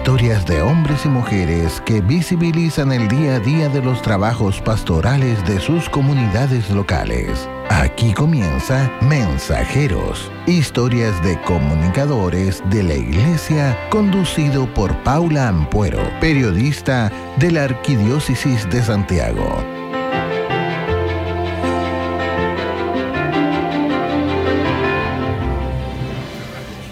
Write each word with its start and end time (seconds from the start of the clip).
Historias 0.00 0.46
de 0.46 0.62
hombres 0.62 1.04
y 1.04 1.08
mujeres 1.08 1.82
que 1.84 2.00
visibilizan 2.00 2.90
el 2.90 3.06
día 3.06 3.34
a 3.34 3.38
día 3.38 3.68
de 3.68 3.82
los 3.82 4.00
trabajos 4.00 4.58
pastorales 4.62 5.46
de 5.46 5.60
sus 5.60 5.90
comunidades 5.90 6.70
locales. 6.70 7.46
Aquí 7.68 8.14
comienza 8.14 8.90
Mensajeros, 9.02 10.32
historias 10.46 11.22
de 11.22 11.38
comunicadores 11.42 12.62
de 12.70 12.82
la 12.82 12.94
Iglesia, 12.94 13.78
conducido 13.90 14.72
por 14.72 14.96
Paula 15.02 15.48
Ampuero, 15.48 16.00
periodista 16.18 17.12
de 17.36 17.50
la 17.50 17.64
Arquidiócesis 17.64 18.68
de 18.70 18.82
Santiago. 18.82 19.62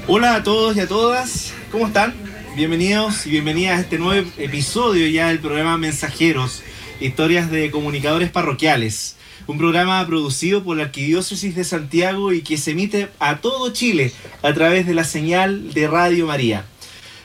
Hola 0.07 0.35
a 0.35 0.43
todos 0.43 0.77
y 0.77 0.81
a 0.81 0.87
todas, 0.87 1.55
¿cómo 1.73 1.87
están? 1.87 2.28
Bienvenidos 2.59 3.25
y 3.25 3.31
bienvenidas 3.31 3.79
a 3.79 3.83
este 3.83 3.99
nuevo 4.01 4.29
episodio 4.37 5.07
ya 5.07 5.29
del 5.29 5.39
programa 5.39 5.79
Mensajeros, 5.79 6.65
historias 7.01 7.53
de 7.53 7.71
comunicadores 7.71 8.31
parroquiales. 8.31 9.15
Un 9.47 9.59
programa 9.59 10.05
producido 10.09 10.65
por 10.65 10.77
la 10.77 10.83
Arquidiócesis 10.83 11.55
de 11.55 11.63
Santiago 11.63 12.33
y 12.33 12.43
que 12.43 12.57
se 12.57 12.73
emite 12.73 13.11
a 13.21 13.37
todo 13.37 13.73
Chile 13.73 14.13
a 14.43 14.53
través 14.55 14.89
de 14.89 14.95
la 14.95 15.05
señal 15.05 15.73
de 15.73 15.87
Radio 15.87 16.27
María. 16.27 16.65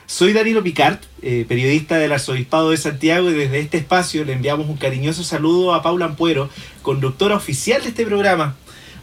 Soy 0.05 0.33
Danilo 0.33 0.61
Picard, 0.61 0.99
eh, 1.23 1.45
periodista 1.47 1.97
del 1.97 2.11
Arzobispado 2.11 2.69
de 2.69 2.77
Santiago 2.77 3.31
y 3.31 3.33
desde 3.33 3.59
este 3.59 3.77
espacio 3.79 4.25
le 4.25 4.33
enviamos 4.33 4.69
un 4.69 4.77
cariñoso 4.77 5.23
saludo 5.23 5.73
a 5.73 5.81
Paula 5.81 6.05
Ampuero, 6.05 6.47
conductora 6.83 7.35
oficial 7.35 7.81
de 7.81 7.89
este 7.89 8.05
programa. 8.05 8.55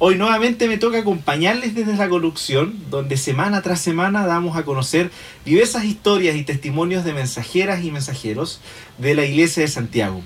Hoy 0.02 0.16
nuevamente 0.16 0.66
me 0.66 0.78
toca 0.78 1.00
acompañarles 1.00 1.74
desde 1.74 1.94
la 1.94 2.08
conducción, 2.08 2.74
donde 2.88 3.18
semana 3.18 3.60
tras 3.60 3.82
semana 3.82 4.26
damos 4.26 4.56
a 4.56 4.62
conocer 4.64 5.10
diversas 5.44 5.84
historias 5.84 6.36
y 6.36 6.42
testimonios 6.42 7.04
de 7.04 7.12
mensajeras 7.12 7.84
y 7.84 7.90
mensajeros 7.90 8.62
de 8.96 9.14
la 9.14 9.26
Iglesia 9.26 9.62
de 9.62 9.68
Santiago. 9.68 10.22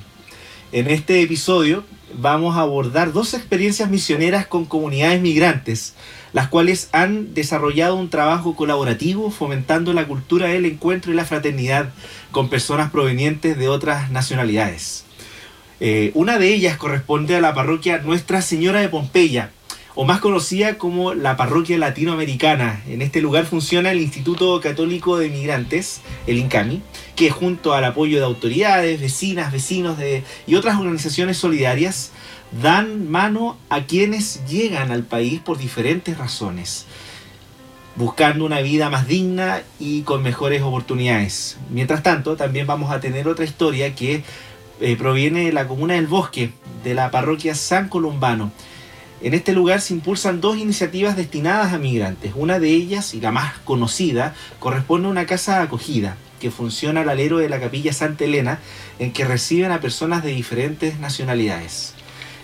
En 0.70 0.88
este 0.88 1.20
episodio 1.22 1.82
vamos 2.16 2.56
a 2.56 2.60
abordar 2.60 3.12
dos 3.12 3.34
experiencias 3.34 3.90
misioneras 3.90 4.46
con 4.46 4.64
comunidades 4.64 5.20
migrantes, 5.20 5.94
las 6.32 6.46
cuales 6.46 6.88
han 6.92 7.34
desarrollado 7.34 7.96
un 7.96 8.10
trabajo 8.10 8.54
colaborativo 8.54 9.32
fomentando 9.32 9.92
la 9.92 10.06
cultura 10.06 10.46
del 10.46 10.66
encuentro 10.66 11.10
y 11.10 11.16
la 11.16 11.24
fraternidad 11.24 11.92
con 12.30 12.48
personas 12.48 12.92
provenientes 12.92 13.58
de 13.58 13.68
otras 13.68 14.12
nacionalidades. 14.12 15.04
Eh, 15.80 16.12
una 16.14 16.38
de 16.38 16.54
ellas 16.54 16.76
corresponde 16.76 17.34
a 17.34 17.40
la 17.40 17.54
parroquia 17.54 17.98
Nuestra 17.98 18.40
Señora 18.40 18.80
de 18.80 18.88
Pompeya, 18.88 19.50
o 19.94 20.04
más 20.04 20.20
conocida 20.20 20.76
como 20.76 21.14
la 21.14 21.36
parroquia 21.36 21.78
latinoamericana. 21.78 22.82
En 22.88 23.00
este 23.00 23.20
lugar 23.20 23.44
funciona 23.44 23.92
el 23.92 24.00
Instituto 24.00 24.60
Católico 24.60 25.18
de 25.18 25.28
Migrantes, 25.28 26.00
el 26.26 26.38
INCAMI, 26.38 26.82
que 27.14 27.30
junto 27.30 27.74
al 27.74 27.84
apoyo 27.84 28.18
de 28.18 28.24
autoridades, 28.24 29.00
vecinas, 29.00 29.52
vecinos 29.52 29.96
de, 29.96 30.24
y 30.46 30.56
otras 30.56 30.78
organizaciones 30.78 31.36
solidarias, 31.36 32.10
dan 32.60 33.08
mano 33.10 33.56
a 33.68 33.84
quienes 33.84 34.44
llegan 34.46 34.90
al 34.90 35.04
país 35.04 35.40
por 35.40 35.58
diferentes 35.58 36.18
razones, 36.18 36.86
buscando 37.94 38.44
una 38.44 38.60
vida 38.60 38.90
más 38.90 39.06
digna 39.06 39.62
y 39.78 40.02
con 40.02 40.22
mejores 40.22 40.62
oportunidades. 40.62 41.56
Mientras 41.70 42.02
tanto, 42.02 42.36
también 42.36 42.66
vamos 42.66 42.90
a 42.90 43.00
tener 43.00 43.28
otra 43.28 43.44
historia 43.44 43.94
que 43.94 44.24
eh, 44.80 44.96
proviene 44.96 45.44
de 45.46 45.52
la 45.52 45.68
comuna 45.68 45.94
del 45.94 46.08
Bosque, 46.08 46.50
de 46.82 46.94
la 46.94 47.12
parroquia 47.12 47.54
San 47.54 47.88
Columbano 47.88 48.50
en 49.24 49.32
este 49.32 49.54
lugar 49.54 49.80
se 49.80 49.94
impulsan 49.94 50.42
dos 50.42 50.58
iniciativas 50.58 51.16
destinadas 51.16 51.72
a 51.72 51.78
migrantes. 51.78 52.32
Una 52.36 52.58
de 52.58 52.68
ellas, 52.68 53.14
y 53.14 53.22
la 53.22 53.32
más 53.32 53.56
conocida, 53.64 54.34
corresponde 54.58 55.08
a 55.08 55.10
una 55.10 55.24
casa 55.24 55.62
acogida 55.62 56.18
que 56.40 56.50
funciona 56.50 57.00
al 57.00 57.08
alero 57.08 57.38
de 57.38 57.48
la 57.48 57.58
capilla 57.58 57.94
Santa 57.94 58.24
Elena, 58.24 58.58
en 58.98 59.14
que 59.14 59.24
reciben 59.24 59.72
a 59.72 59.80
personas 59.80 60.22
de 60.22 60.32
diferentes 60.32 60.98
nacionalidades. 60.98 61.94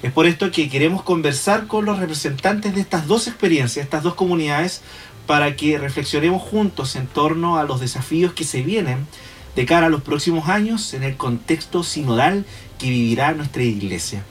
Es 0.03 0.11
por 0.11 0.25
esto 0.25 0.51
que 0.51 0.71
queremos 0.71 1.03
conversar 1.03 1.67
con 1.67 1.85
los 1.85 1.99
representantes 1.99 2.75
de 2.75 2.81
estas 2.81 3.07
dos 3.07 3.27
experiencias, 3.27 3.85
estas 3.85 4.03
dos 4.03 4.15
comunidades, 4.15 4.81
para 5.27 5.57
que 5.57 5.77
reflexionemos 5.77 6.41
juntos 6.41 6.97
en 6.97 7.07
torno 7.07 7.59
a 7.59 7.65
los 7.65 7.81
desafíos 7.81 8.33
que 8.33 8.45
se 8.45 8.63
vienen 8.63 9.07
de 9.55 9.67
cara 9.67 9.89
a 9.89 9.91
los 9.91 10.01
próximos 10.01 10.49
años 10.49 10.95
en 10.95 11.03
el 11.03 11.19
contexto 11.19 11.83
sinodal 11.83 12.47
que 12.79 12.89
vivirá 12.89 13.33
nuestra 13.33 13.65
iglesia. 13.65 14.25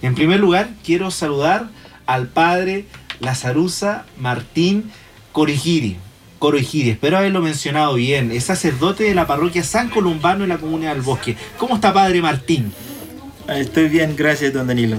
En 0.00 0.14
primer 0.14 0.38
lugar, 0.38 0.70
quiero 0.84 1.10
saludar 1.10 1.70
al 2.08 2.26
padre 2.26 2.86
Lazarusa 3.20 4.06
Martín 4.18 4.90
Corigiri. 5.30 5.98
Corigiri, 6.38 6.90
espero 6.90 7.18
haberlo 7.18 7.42
mencionado 7.42 7.94
bien, 7.94 8.32
es 8.32 8.44
sacerdote 8.44 9.04
de 9.04 9.14
la 9.14 9.26
parroquia 9.26 9.62
San 9.62 9.90
Columbano 9.90 10.44
en 10.44 10.50
la 10.50 10.58
comunidad 10.58 10.94
del 10.94 11.02
Bosque. 11.02 11.36
¿Cómo 11.58 11.74
está 11.74 11.92
padre 11.92 12.22
Martín? 12.22 12.72
Estoy 13.48 13.88
bien, 13.88 14.16
gracias 14.16 14.52
don 14.52 14.66
Danilo. 14.66 14.98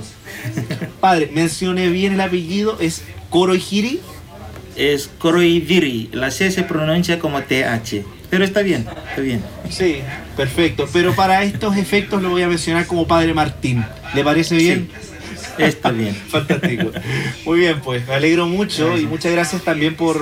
Padre, 0.99 1.29
mencioné 1.33 1.89
bien 1.89 2.13
el 2.13 2.21
apellido, 2.21 2.77
¿es 2.79 3.03
Corigiri? 3.29 3.99
Es 4.75 5.09
Coroiviri, 5.19 6.09
la 6.13 6.31
C 6.31 6.51
se 6.51 6.63
pronuncia 6.63 7.19
como 7.19 7.41
TH, 7.41 8.03
pero 8.29 8.43
está 8.43 8.61
bien, 8.61 8.87
está 9.09 9.21
bien. 9.21 9.43
Sí, 9.69 9.99
perfecto, 10.35 10.87
pero 10.91 11.15
para 11.15 11.43
estos 11.43 11.77
efectos 11.77 12.21
lo 12.21 12.29
voy 12.29 12.41
a 12.43 12.47
mencionar 12.47 12.85
como 12.87 13.07
padre 13.07 13.33
Martín. 13.33 13.85
¿Le 14.13 14.23
parece 14.23 14.55
bien? 14.55 14.89
Está 15.59 15.91
bien. 15.91 16.15
Fantástico. 16.27 16.91
Muy 17.45 17.59
bien, 17.59 17.81
pues 17.81 18.07
me 18.07 18.15
alegro 18.15 18.47
mucho 18.47 18.97
y 18.97 19.05
muchas 19.05 19.31
gracias 19.31 19.63
también 19.63 19.95
por, 19.95 20.21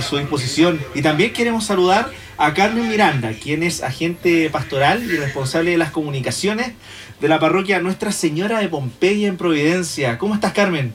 su 0.00 0.18
disposición. 0.18 0.80
Y 0.94 1.02
también 1.02 1.32
queremos 1.32 1.64
saludar 1.64 2.10
a 2.36 2.52
Carmen 2.52 2.88
Miranda, 2.88 3.32
quien 3.32 3.62
es 3.62 3.82
agente 3.82 4.50
pastoral 4.50 5.02
y 5.02 5.16
responsable 5.16 5.70
de 5.70 5.78
las 5.78 5.90
comunicaciones 5.90 6.72
de 7.20 7.28
la 7.28 7.40
parroquia 7.40 7.80
Nuestra 7.80 8.12
Señora 8.12 8.60
de 8.60 8.68
Pompeya 8.68 9.28
en 9.28 9.38
Providencia. 9.38 10.18
¿Cómo 10.18 10.34
estás, 10.34 10.52
Carmen? 10.52 10.92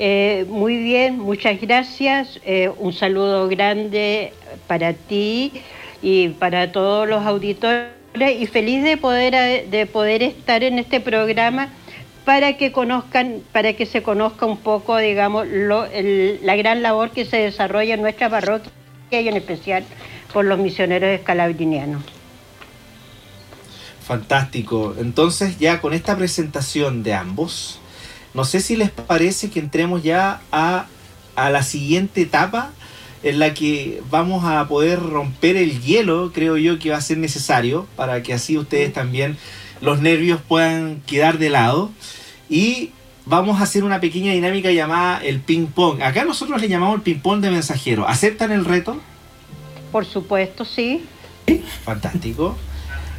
Eh, 0.00 0.44
muy 0.48 0.76
bien, 0.82 1.18
muchas 1.18 1.60
gracias. 1.60 2.40
Eh, 2.44 2.70
un 2.78 2.92
saludo 2.92 3.48
grande 3.48 4.32
para 4.66 4.92
ti 4.92 5.52
y 6.02 6.28
para 6.30 6.72
todos 6.72 7.08
los 7.08 7.24
auditores 7.24 7.97
y 8.22 8.46
feliz 8.46 8.82
de 8.82 8.96
poder, 8.96 9.68
de 9.68 9.86
poder 9.86 10.22
estar 10.22 10.62
en 10.62 10.78
este 10.78 11.00
programa 11.00 11.70
para 12.24 12.56
que 12.58 12.72
conozcan, 12.72 13.40
para 13.52 13.72
que 13.72 13.86
se 13.86 14.02
conozca 14.02 14.44
un 14.44 14.58
poco, 14.58 14.98
digamos, 14.98 15.46
la 15.48 16.56
gran 16.56 16.82
labor 16.82 17.10
que 17.10 17.24
se 17.24 17.38
desarrolla 17.38 17.94
en 17.94 18.02
nuestra 18.02 18.28
parroquia 18.28 18.70
y 19.10 19.28
en 19.28 19.36
especial 19.36 19.84
por 20.32 20.44
los 20.44 20.58
misioneros 20.58 21.08
escalabrinianos. 21.08 22.02
Fantástico. 24.06 24.94
Entonces 24.98 25.58
ya 25.58 25.80
con 25.80 25.94
esta 25.94 26.16
presentación 26.16 27.02
de 27.02 27.14
ambos, 27.14 27.80
no 28.34 28.44
sé 28.44 28.60
si 28.60 28.76
les 28.76 28.90
parece 28.90 29.50
que 29.50 29.60
entremos 29.60 30.02
ya 30.02 30.40
a, 30.52 30.86
a 31.34 31.50
la 31.50 31.62
siguiente 31.62 32.22
etapa 32.22 32.72
en 33.22 33.38
la 33.38 33.54
que 33.54 34.02
vamos 34.10 34.44
a 34.44 34.66
poder 34.68 35.00
romper 35.00 35.56
el 35.56 35.80
hielo, 35.80 36.32
creo 36.32 36.56
yo 36.56 36.78
que 36.78 36.90
va 36.90 36.98
a 36.98 37.00
ser 37.00 37.18
necesario 37.18 37.86
para 37.96 38.22
que 38.22 38.32
así 38.32 38.56
ustedes 38.56 38.92
también 38.92 39.36
los 39.80 40.00
nervios 40.00 40.40
puedan 40.46 41.00
quedar 41.06 41.38
de 41.38 41.50
lado. 41.50 41.90
Y 42.48 42.90
vamos 43.26 43.60
a 43.60 43.64
hacer 43.64 43.84
una 43.84 44.00
pequeña 44.00 44.32
dinámica 44.32 44.70
llamada 44.70 45.22
el 45.22 45.40
ping 45.40 45.66
pong. 45.66 46.02
Acá 46.02 46.24
nosotros 46.24 46.60
le 46.60 46.68
llamamos 46.68 46.96
el 46.96 47.02
ping 47.02 47.20
pong 47.20 47.40
de 47.40 47.50
mensajero. 47.50 48.08
¿Aceptan 48.08 48.52
el 48.52 48.64
reto? 48.64 49.00
Por 49.92 50.04
supuesto, 50.04 50.64
sí. 50.64 51.04
Fantástico. 51.84 52.56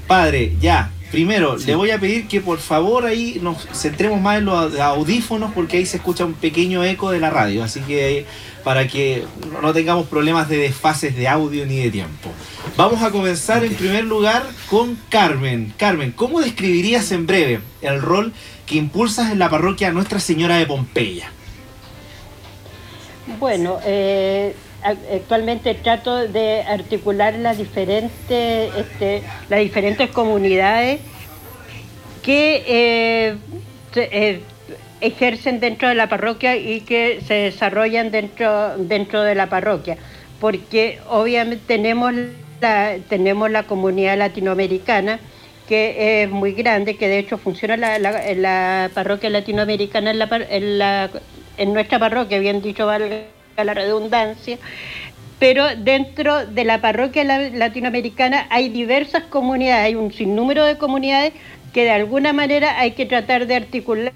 Padre, 0.07 0.55
ya, 0.59 0.91
Primero, 1.11 1.57
le 1.57 1.75
voy 1.75 1.89
a 1.89 1.99
pedir 1.99 2.27
que 2.27 2.39
por 2.39 2.59
favor 2.59 3.05
ahí 3.05 3.39
nos 3.41 3.67
centremos 3.73 4.21
más 4.21 4.37
en 4.37 4.45
los 4.45 4.79
audífonos 4.79 5.51
porque 5.53 5.77
ahí 5.77 5.85
se 5.85 5.97
escucha 5.97 6.23
un 6.23 6.33
pequeño 6.33 6.83
eco 6.83 7.09
de 7.09 7.19
la 7.19 7.31
radio. 7.31 7.63
Así 7.63 7.79
que 7.81 8.25
para 8.63 8.87
que 8.87 9.25
no 9.61 9.73
tengamos 9.73 10.07
problemas 10.07 10.49
de 10.49 10.57
desfases 10.57 11.15
de 11.15 11.27
audio 11.27 11.65
ni 11.65 11.77
de 11.77 11.89
tiempo. 11.89 12.29
Vamos 12.77 13.01
a 13.01 13.09
comenzar 13.09 13.63
en 13.63 13.73
primer 13.73 14.03
lugar 14.03 14.43
con 14.69 14.99
Carmen. 15.09 15.73
Carmen, 15.77 16.11
¿cómo 16.11 16.41
describirías 16.41 17.11
en 17.11 17.25
breve 17.25 17.61
el 17.81 18.01
rol 18.01 18.31
que 18.67 18.75
impulsas 18.75 19.31
en 19.31 19.39
la 19.39 19.49
parroquia 19.49 19.91
Nuestra 19.91 20.19
Señora 20.19 20.57
de 20.57 20.67
Pompeya? 20.67 21.31
Bueno, 23.39 23.79
eh, 23.83 24.55
actualmente 24.83 25.73
trato 25.75 26.27
de 26.27 26.61
articular 26.63 27.33
las 27.35 27.57
diferentes, 27.57 28.73
este, 28.75 29.21
las 29.49 29.59
diferentes 29.59 30.09
comunidades 30.09 31.01
que 32.23 32.63
eh, 32.67 33.35
eh, 33.95 34.41
ejercen 35.01 35.59
dentro 35.59 35.89
de 35.89 35.95
la 35.95 36.07
parroquia 36.07 36.55
y 36.55 36.81
que 36.81 37.21
se 37.25 37.33
desarrollan 37.35 38.11
dentro, 38.11 38.77
dentro 38.77 39.23
de 39.23 39.35
la 39.35 39.47
parroquia, 39.47 39.97
porque 40.39 40.99
obviamente 41.09 41.63
tenemos 41.67 42.13
la, 42.61 42.97
tenemos 43.07 43.49
la 43.49 43.63
comunidad 43.63 44.17
latinoamericana 44.17 45.19
que 45.67 46.23
es 46.23 46.29
muy 46.29 46.53
grande, 46.53 46.97
que 46.97 47.07
de 47.07 47.19
hecho 47.19 47.37
funciona 47.37 47.77
la, 47.77 47.99
la, 47.99 48.89
parroquia 48.93 49.29
latinoamericana 49.29 50.11
en, 50.11 50.19
la, 50.19 50.29
en, 50.49 51.21
en 51.57 51.73
nuestra 51.73 51.99
parroquia, 51.99 52.39
bien 52.39 52.61
dicho 52.61 52.87
valga 52.87 53.21
la 53.63 53.73
redundancia, 53.73 54.57
pero 55.39 55.75
dentro 55.75 56.45
de 56.45 56.65
la 56.65 56.81
parroquia 56.81 57.23
latinoamericana 57.23 58.47
hay 58.49 58.69
diversas 58.69 59.23
comunidades, 59.23 59.85
hay 59.85 59.95
un 59.95 60.11
sinnúmero 60.11 60.65
de 60.65 60.77
comunidades 60.77 61.33
que 61.73 61.83
de 61.83 61.91
alguna 61.91 62.33
manera 62.33 62.79
hay 62.79 62.91
que 62.91 63.05
tratar 63.05 63.47
de 63.47 63.55
articular 63.55 64.13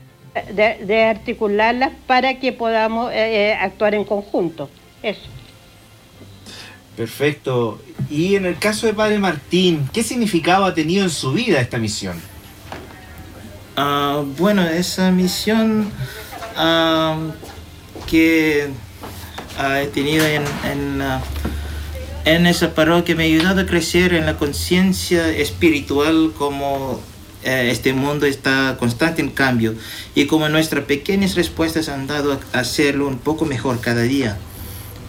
de, 0.54 1.04
articularlas 1.04 1.92
para 2.08 2.40
que 2.40 2.52
podamos 2.52 3.12
eh, 3.12 3.52
eh, 3.52 3.54
actuar 3.54 3.94
en 3.94 4.04
conjunto. 4.04 4.70
Eso. 5.02 5.22
Perfecto. 6.96 7.82
Y 8.10 8.36
en 8.36 8.46
el 8.46 8.58
caso 8.58 8.88
de 8.88 8.94
Padre 8.94 9.20
Martín, 9.20 9.90
¿qué 9.94 10.04
significado 10.04 10.66
ha 10.66 10.74
tenido 10.74 11.04
en 11.04 11.10
su 11.10 11.34
vida 11.34 11.60
esta 11.60 11.78
misión? 11.78 12.20
Ah, 13.76 14.24
bueno, 14.38 14.64
esa 14.64 15.12
misión 15.12 15.92
ah, 16.56 17.18
que 18.08 18.70
he 19.60 19.88
tenido 19.88 20.26
en, 20.26 20.44
en, 20.70 21.02
ah, 21.02 21.22
en, 22.26 22.46
esa 22.46 22.74
parroquia 22.74 23.16
me 23.16 23.24
ha 23.24 23.26
ayudado 23.28 23.62
a 23.62 23.66
crecer 23.66 24.14
en 24.14 24.26
la 24.26 24.38
conciencia 24.38 25.30
espiritual 25.30 26.32
como 26.38 27.00
eh, 27.44 27.70
este 27.72 27.94
mundo 27.94 28.26
está 28.26 28.78
constante 28.80 29.22
en 29.22 29.30
cambio 29.30 29.76
y 30.16 30.26
como 30.26 30.50
nuestras 30.50 30.86
pequeñas 30.86 31.36
respuestas 31.36 31.90
han 31.90 32.08
dado 32.08 32.40
a 32.54 32.60
hacerlo 32.60 33.08
un 33.08 33.18
poco 33.18 33.46
mejor 33.46 33.80
cada 33.82 34.04
día. 34.04 34.38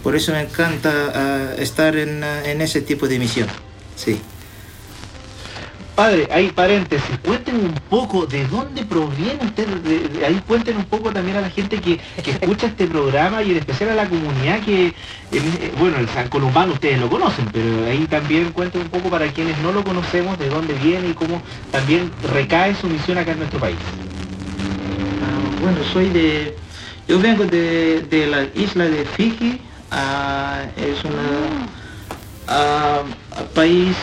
Por 0.03 0.15
eso 0.15 0.31
me 0.33 0.41
encanta 0.41 1.55
estar 1.57 1.95
en, 1.95 2.23
en 2.23 2.61
ese 2.61 2.81
tipo 2.81 3.07
de 3.07 3.17
misión. 3.17 3.47
Sí. 3.95 4.19
Padre, 5.95 6.27
hay 6.29 6.49
paréntesis, 6.49 7.17
cuéntenos 7.23 7.63
un 7.63 7.73
poco 7.89 8.25
de 8.25 8.45
dónde 8.47 8.83
proviene 8.83 9.39
usted, 9.41 9.65
ahí 10.25 10.41
cuéntenos 10.45 10.83
un 10.83 10.89
poco 10.89 11.09
también 11.13 11.37
a 11.37 11.41
la 11.41 11.49
gente 11.49 11.79
que, 11.79 12.01
escucha 12.17 12.67
este 12.67 12.85
programa 12.85 13.41
y 13.41 13.51
en 13.51 13.57
especial 13.57 13.91
a 13.91 13.95
la 13.95 14.09
comunidad 14.09 14.59
que, 14.59 14.87
eh, 14.87 15.73
bueno, 15.79 15.97
el 15.97 16.09
San 16.09 16.27
Columbano 16.27 16.73
ustedes 16.73 16.99
lo 16.99 17.09
conocen, 17.09 17.45
pero 17.53 17.85
ahí 17.85 18.05
también 18.07 18.51
cuéntenos 18.51 18.87
un 18.87 18.91
poco 18.91 19.09
para 19.09 19.27
quienes 19.27 19.57
no 19.59 19.71
lo 19.71 19.85
conocemos 19.85 20.37
de 20.37 20.49
dónde 20.49 20.73
viene 20.73 21.07
y 21.07 21.13
cómo 21.13 21.41
también 21.71 22.11
recae 22.33 22.75
su 22.75 22.87
misión 22.87 23.17
acá 23.17 23.31
en 23.31 23.39
nuestro 23.39 23.61
país. 23.61 23.77
Ah, 25.23 25.61
bueno, 25.61 25.77
soy 25.93 26.09
de, 26.09 26.57
yo 27.07 27.21
vengo 27.21 27.45
de, 27.45 28.27
la 28.29 28.61
isla 28.61 28.83
de 28.83 29.05
Fiji, 29.05 29.61
ah, 29.91 30.61
es 30.75 31.05
un 31.05 31.13
ah, 32.49 33.01
país 33.53 33.95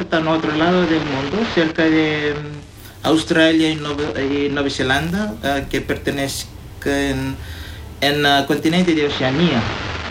está 0.00 0.18
en 0.18 0.28
otro 0.28 0.54
lado 0.56 0.82
del 0.82 1.00
mundo, 1.00 1.38
cerca 1.54 1.84
de 1.84 2.34
mm, 2.34 3.06
Australia 3.06 3.70
y, 3.70 3.76
Nueva, 3.76 4.70
Zelanda, 4.70 5.34
ah, 5.42 5.60
que 5.68 5.80
pertenece 5.80 6.46
en, 6.84 7.36
el 8.00 8.46
continente 8.46 8.94
de 8.94 9.06
Oceanía. 9.06 9.60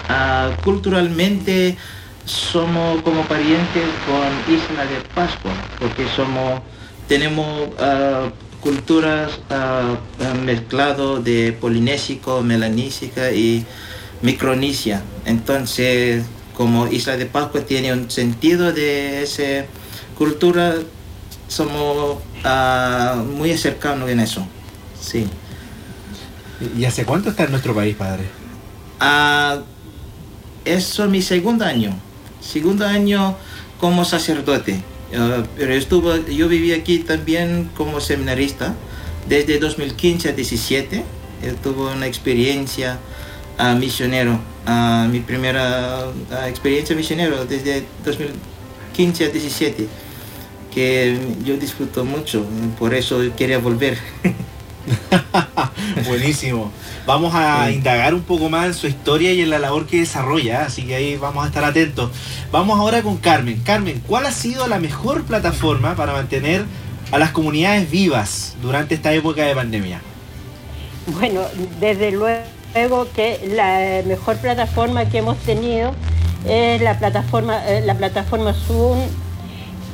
Ah, 0.09 0.51
culturalmente 0.63 1.77
somos 2.25 3.01
como 3.01 3.21
parientes 3.23 3.83
con 4.05 4.53
Isla 4.53 4.85
de 4.85 5.01
Pascua, 5.13 5.51
porque 5.79 6.05
somos, 6.15 6.61
tenemos 7.07 7.69
culturas 8.61 9.39
mezclado 10.43 11.21
de 11.21 11.53
polinésico, 11.53 12.41
melanísica 12.41 13.31
y 13.31 13.63
micronesia. 14.23 15.03
Entonces, 15.25 16.25
como 16.55 16.87
Isla 16.87 17.17
de 17.17 17.25
Pascua 17.25 17.61
tiene 17.61 17.93
un 17.93 18.09
sentido 18.09 18.71
de 18.71 19.23
esa 19.23 19.65
cultura, 20.17 20.75
somos 21.47 22.17
uh, 22.43 23.17
muy 23.23 23.55
cercanos 23.57 24.09
en 24.09 24.19
eso. 24.21 24.47
Sí. 24.99 25.27
¿Y 26.77 26.85
hace 26.85 27.05
cuánto 27.05 27.29
está 27.29 27.43
en 27.43 27.51
nuestro 27.51 27.75
país, 27.75 27.95
padre? 27.95 28.23
Uh, 29.01 29.61
eso 30.63 31.03
es 31.03 31.09
mi 31.09 31.21
segundo 31.21 31.65
año. 31.65 31.93
Segundo 32.39 32.87
año 32.87 33.35
como 33.79 34.05
sacerdote. 34.05 34.81
Uh, 35.11 35.45
pero 35.57 35.73
estuvo, 35.73 36.15
yo 36.27 36.47
viví 36.47 36.71
aquí 36.73 36.99
también 36.99 37.69
como 37.75 37.99
seminarista 37.99 38.73
desde 39.27 39.59
2015 39.59 40.29
a 40.29 40.31
17. 40.31 41.03
tuve 41.61 41.93
una 41.93 42.07
experiencia 42.07 42.99
misionero 43.77 44.39
a 44.65 45.07
mi 45.11 45.19
primera 45.19 46.05
experiencia 46.47 46.95
misionero 46.95 47.45
desde 47.45 47.85
2015 48.03 49.25
a 49.25 49.29
17, 49.29 49.87
que 50.73 51.17
yo 51.43 51.57
disfruto 51.57 52.03
mucho, 52.03 52.45
por 52.79 52.93
eso 52.93 53.21
quería 53.35 53.59
volver. 53.59 53.97
Buenísimo. 56.07 56.71
Vamos 57.05 57.33
a 57.35 57.71
indagar 57.71 58.13
un 58.13 58.21
poco 58.21 58.49
más 58.49 58.65
en 58.67 58.73
su 58.73 58.87
historia 58.87 59.31
y 59.33 59.41
en 59.41 59.49
la 59.49 59.59
labor 59.59 59.85
que 59.85 59.99
desarrolla, 59.99 60.65
así 60.65 60.83
que 60.83 60.95
ahí 60.95 61.17
vamos 61.17 61.43
a 61.43 61.47
estar 61.47 61.63
atentos. 61.63 62.11
Vamos 62.51 62.79
ahora 62.79 63.01
con 63.01 63.17
Carmen. 63.17 63.61
Carmen, 63.63 64.01
¿cuál 64.07 64.25
ha 64.25 64.31
sido 64.31 64.67
la 64.67 64.79
mejor 64.79 65.23
plataforma 65.23 65.95
para 65.95 66.13
mantener 66.13 66.65
a 67.11 67.19
las 67.19 67.31
comunidades 67.31 67.89
vivas 67.89 68.55
durante 68.61 68.95
esta 68.95 69.13
época 69.13 69.43
de 69.43 69.55
pandemia? 69.55 70.01
Bueno, 71.07 71.41
desde 71.79 72.11
luego 72.11 72.54
luego 72.75 73.07
que 73.15 73.39
la 73.55 74.05
mejor 74.05 74.35
plataforma 74.37 75.05
que 75.05 75.19
hemos 75.19 75.37
tenido 75.37 75.93
es 76.45 76.81
la 76.81 76.99
plataforma, 76.99 77.65
eh, 77.67 77.81
la 77.85 77.95
plataforma 77.95 78.53
Zoom, 78.53 78.99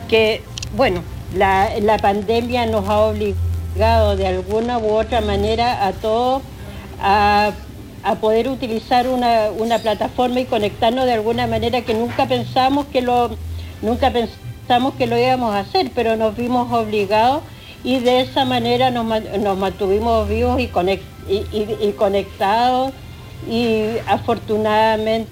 que, 0.09 0.41
bueno, 0.75 1.03
la, 1.35 1.97
pandemia 2.01 2.65
nos 2.65 2.89
ha 2.89 2.99
obligado 3.01 4.15
de 4.15 4.27
alguna 4.27 4.79
u 4.79 4.95
otra 4.95 5.21
manera 5.21 5.85
a 5.85 5.93
todos 5.93 6.41
a, 6.99 7.51
poder 8.19 8.49
utilizar 8.49 9.07
una, 9.07 9.77
plataforma 9.77 10.39
y 10.39 10.45
conectarnos 10.45 11.05
de 11.05 11.13
alguna 11.13 11.45
manera 11.45 11.81
que 11.81 11.93
nunca 11.93 12.25
pensamos 12.25 12.87
que 12.87 13.01
lo, 13.01 13.29
nunca 13.83 14.11
pensamos 14.11 14.95
que 14.95 15.05
lo 15.05 15.19
íbamos 15.19 15.53
a 15.53 15.59
hacer, 15.59 15.91
pero 15.93 16.15
nos 16.15 16.35
vimos 16.35 16.73
obligados 16.73 17.43
y 17.83 17.99
de 17.99 18.21
esa 18.21 18.43
manera 18.43 18.89
nos, 18.89 19.05
nos 19.05 19.57
mantuvimos 19.57 20.27
vivos 20.27 20.59
y 20.59 20.67
conectados 20.67 21.10
y, 21.27 21.91
conectados 21.97 22.93
y 23.49 23.97
afortunadamente 24.07 25.29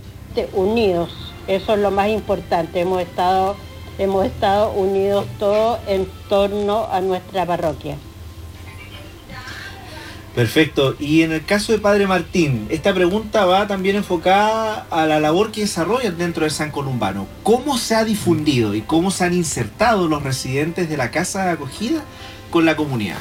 unidos. 0.54 1.10
Eso 1.48 1.74
es 1.74 1.80
lo 1.80 1.92
más 1.92 2.10
importante. 2.10 2.82
Hemos 2.82 3.02
estado, 3.02 3.56
hemos 3.98 4.26
estado 4.26 4.72
unidos 4.72 5.26
todos 5.40 5.80
en 5.88 6.08
torno 6.28 6.88
a 6.92 7.02
nuestra 7.02 7.46
parroquia. 7.46 7.98
Perfecto. 10.36 10.96
Y 11.00 11.24
en 11.24 11.32
el 11.32 11.44
caso 11.44 11.72
de 11.72 11.80
Padre 11.80 12.08
Martín, 12.08 12.68
esta 12.70 12.94
pregunta 12.94 13.46
va 13.46 13.68
también 13.68 13.96
enfocada 13.96 14.86
a 14.92 15.06
la 15.06 15.20
labor 15.20 15.52
que 15.52 15.62
desarrollan 15.62 16.18
dentro 16.18 16.44
de 16.44 16.50
San 16.50 16.72
Columbano. 16.72 17.28
¿Cómo 17.44 17.78
se 17.78 17.96
ha 17.96 18.06
difundido 18.06 18.76
y 18.76 18.82
cómo 18.82 19.12
se 19.12 19.26
han 19.26 19.34
insertado 19.34 20.08
los 20.08 20.24
residentes 20.24 20.88
de 20.88 20.98
la 20.98 21.12
casa 21.12 21.46
de 21.46 21.52
acogida 21.52 22.04
con 22.52 22.66
la 22.66 22.76
comunidad? 22.76 23.18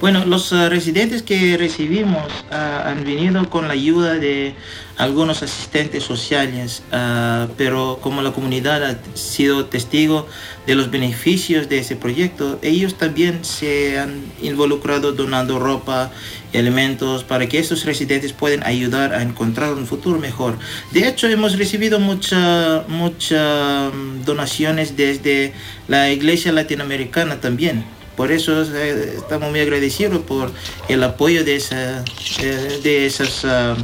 Bueno, 0.00 0.24
los 0.24 0.52
eh, 0.52 0.68
residentes 0.68 1.24
que 1.24 1.56
recibimos 1.56 2.22
ah, 2.52 2.84
han 2.86 3.02
venido 3.02 3.50
con 3.50 3.66
la 3.66 3.74
ayuda 3.74 4.14
de 4.14 4.54
algunos 4.96 5.42
asistentes 5.42 6.04
sociales, 6.04 6.84
ah, 6.92 7.48
pero 7.56 7.98
como 8.00 8.22
la 8.22 8.30
comunidad 8.30 8.84
ha 8.84 8.96
sido 9.14 9.66
testigo 9.66 10.28
de 10.68 10.76
los 10.76 10.92
beneficios 10.92 11.68
de 11.68 11.80
ese 11.80 11.96
proyecto, 11.96 12.60
ellos 12.62 12.94
también 12.94 13.44
se 13.44 13.98
han 13.98 14.22
involucrado 14.40 15.10
donando 15.10 15.58
ropa 15.58 16.12
y 16.52 16.58
alimentos 16.58 17.24
para 17.24 17.48
que 17.48 17.58
estos 17.58 17.84
residentes 17.84 18.32
puedan 18.32 18.62
ayudar 18.62 19.12
a 19.12 19.22
encontrar 19.22 19.72
un 19.72 19.88
futuro 19.88 20.20
mejor. 20.20 20.60
De 20.92 21.08
hecho, 21.08 21.26
hemos 21.26 21.58
recibido 21.58 21.98
muchas 21.98 22.88
muchas 22.88 23.92
mm, 23.92 24.22
donaciones 24.24 24.96
desde 24.96 25.54
la 25.88 26.12
iglesia 26.12 26.52
latinoamericana 26.52 27.40
también 27.40 27.97
por 28.18 28.32
eso 28.32 28.62
eh, 28.74 29.14
estamos 29.16 29.48
muy 29.48 29.60
agradecidos 29.60 30.18
por 30.22 30.50
el 30.88 31.04
apoyo 31.04 31.44
de, 31.44 31.54
esa, 31.54 32.04
eh, 32.40 32.80
de 32.82 33.06
esos 33.06 33.44
ah, 33.44 33.76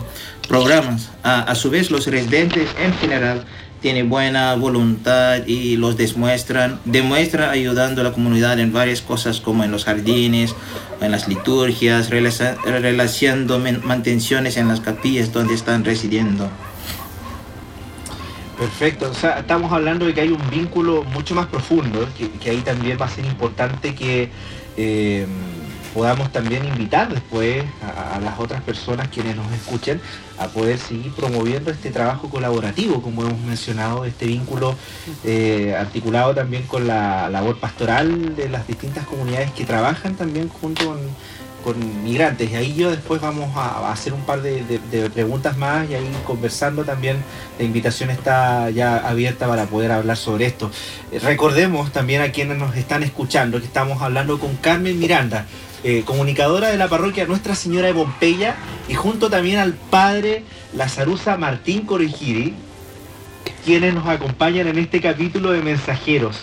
programas. 0.48 1.10
A, 1.22 1.54
su 1.54 1.70
vez, 1.70 1.92
los 1.92 2.08
residentes 2.08 2.68
en 2.82 2.92
general 2.94 3.44
tienen 3.80 4.10
buena 4.10 4.56
voluntad 4.56 5.46
y 5.46 5.76
los 5.76 5.96
demuestran, 5.96 6.80
demuestran 6.84 7.48
ayudando 7.48 8.00
a 8.00 8.04
la 8.04 8.12
comunidad 8.12 8.58
en 8.58 8.72
varias 8.72 9.02
cosas 9.02 9.40
como 9.40 9.62
en 9.62 9.70
los 9.70 9.84
jardines, 9.84 10.52
en 11.00 11.12
las 11.12 11.28
liturgias, 11.28 12.10
relacionando 12.10 13.60
mantenciones 13.84 14.56
en 14.56 14.66
las 14.66 14.80
capillas 14.80 15.32
donde 15.32 15.54
están 15.54 15.84
residiendo. 15.84 16.50
Perfecto, 18.64 19.10
o 19.10 19.14
sea, 19.14 19.40
estamos 19.40 19.70
hablando 19.70 20.06
de 20.06 20.14
que 20.14 20.22
hay 20.22 20.30
un 20.30 20.48
vínculo 20.48 21.04
mucho 21.04 21.34
más 21.34 21.48
profundo, 21.48 22.08
que, 22.40 22.48
ahí 22.48 22.62
también 22.62 22.96
va 22.98 23.04
a 23.04 23.10
ser 23.10 23.26
importante 23.26 23.94
que 23.94 24.30
eh, 24.78 25.26
podamos 25.92 26.32
también 26.32 26.64
invitar 26.64 27.12
después 27.12 27.62
a, 27.82 28.18
las 28.20 28.40
otras 28.40 28.62
personas 28.62 29.08
quienes 29.08 29.36
nos 29.36 29.52
escuchen 29.52 30.00
a 30.38 30.46
poder 30.46 30.78
seguir 30.78 31.12
promoviendo 31.12 31.70
este 31.70 31.90
trabajo 31.90 32.30
colaborativo, 32.30 33.02
como 33.02 33.24
hemos 33.24 33.38
mencionado, 33.40 34.06
este 34.06 34.24
vínculo 34.24 34.74
eh, 35.24 35.76
articulado 35.78 36.34
también 36.34 36.62
con 36.62 36.86
la 36.86 37.28
labor 37.28 37.60
pastoral 37.60 38.34
de 38.34 38.48
las 38.48 38.66
distintas 38.66 39.06
comunidades 39.06 39.52
que 39.52 39.66
trabajan 39.66 40.14
también 40.14 40.48
junto 40.48 40.86
con 40.86 40.98
migrantes. 41.72 42.50
Y 42.50 42.54
ahí 42.54 42.74
yo 42.74 42.90
después 42.90 43.20
vamos 43.20 43.56
a, 43.56 43.90
hacer 43.90 44.12
un 44.12 44.20
par 44.22 44.42
de, 44.42 44.62
preguntas 45.12 45.56
más 45.56 45.88
y 45.88 45.94
ahí 45.94 46.10
conversando 46.26 46.84
también. 46.84 47.16
La 47.58 47.64
invitación 47.64 48.10
está 48.10 48.70
ya 48.70 48.98
abierta 48.98 49.46
para 49.46 49.66
poder 49.66 49.92
hablar 49.92 50.16
sobre 50.16 50.46
esto. 50.46 50.70
Eh, 51.10 51.18
recordemos 51.18 51.92
también 51.92 52.22
a 52.22 52.30
quienes 52.32 52.58
nos 52.58 52.76
están 52.76 53.02
escuchando 53.02 53.58
que 53.58 53.66
estamos 53.66 54.02
hablando 54.02 54.38
con 54.38 54.56
Carmen 54.56 54.98
Miranda. 54.98 55.46
Eh, 55.82 56.02
comunicadora 56.04 56.68
de 56.68 56.78
la 56.78 56.88
parroquia 56.88 57.26
Nuestra 57.26 57.54
Señora 57.54 57.88
de 57.88 57.94
Pompeya 57.94 58.56
y 58.88 58.94
junto 58.94 59.28
también 59.28 59.58
al 59.58 59.74
padre 59.74 60.42
Lazarusa 60.74 61.36
Martín 61.36 61.82
Corregiri, 61.82 62.54
quienes 63.64 63.94
nos 63.94 64.06
acompañan 64.08 64.66
en 64.66 64.78
este 64.78 65.00
capítulo 65.00 65.52
de 65.52 65.60
Mensajeros. 65.60 66.38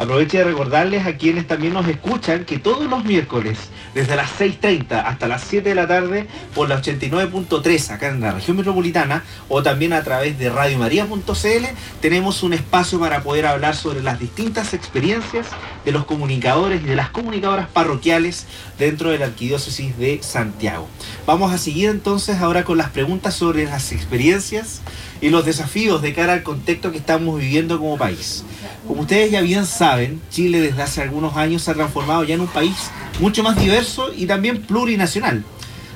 Aprovecho 0.00 0.38
de 0.38 0.44
recordarles 0.44 1.06
a 1.06 1.16
quienes 1.16 1.46
también 1.46 1.74
nos 1.74 1.86
escuchan 1.86 2.46
que 2.46 2.58
todos 2.58 2.88
los 2.88 3.04
miércoles, 3.04 3.58
desde 3.94 4.16
las 4.16 4.30
6.30 4.38 5.02
hasta 5.04 5.28
las 5.28 5.44
7 5.44 5.68
de 5.68 5.74
la 5.74 5.86
tarde, 5.86 6.26
por 6.54 6.68
la 6.68 6.80
89.3 6.80 7.90
acá 7.90 8.08
en 8.08 8.20
la 8.20 8.32
región 8.32 8.56
metropolitana, 8.56 9.24
o 9.48 9.62
también 9.62 9.92
a 9.92 10.02
través 10.02 10.38
de 10.38 10.50
radiomaria.cl, 10.50 11.66
tenemos 12.00 12.42
un 12.42 12.52
espacio 12.52 13.00
para 13.00 13.22
poder 13.22 13.46
hablar 13.46 13.76
sobre 13.76 14.02
las 14.02 14.18
distintas 14.18 14.74
experiencias 14.74 15.46
de 15.84 15.92
los 15.92 16.04
comunicadores 16.04 16.82
y 16.82 16.86
de 16.86 16.96
las 16.96 17.10
comunicadoras 17.10 17.68
parroquiales 17.68 18.46
dentro 18.78 19.10
de 19.10 19.18
la 19.18 19.26
Arquidiócesis 19.26 19.96
de 19.98 20.22
Santiago. 20.22 20.88
Vamos 21.26 21.52
a 21.52 21.58
seguir 21.58 21.90
entonces 21.90 22.38
ahora 22.38 22.64
con 22.64 22.78
las 22.78 22.90
preguntas 22.90 23.34
sobre 23.34 23.64
las 23.64 23.92
experiencias 23.92 24.80
y 25.20 25.28
los 25.28 25.44
desafíos 25.44 26.02
de 26.02 26.14
cara 26.14 26.32
al 26.32 26.42
contexto 26.42 26.90
que 26.92 26.98
estamos 26.98 27.38
viviendo 27.38 27.78
como 27.78 27.98
país. 27.98 28.44
Como 28.86 29.02
ustedes 29.02 29.30
ya 29.30 29.40
bien 29.40 29.66
saben, 29.66 30.20
Chile 30.30 30.60
desde 30.60 30.82
hace 30.82 31.02
algunos 31.02 31.36
años 31.36 31.62
se 31.62 31.70
ha 31.70 31.74
transformado 31.74 32.24
ya 32.24 32.34
en 32.34 32.40
un 32.40 32.48
país 32.48 32.90
mucho 33.20 33.42
más 33.42 33.58
diverso 33.58 33.79
y 34.16 34.26
también 34.26 34.62
plurinacional, 34.62 35.42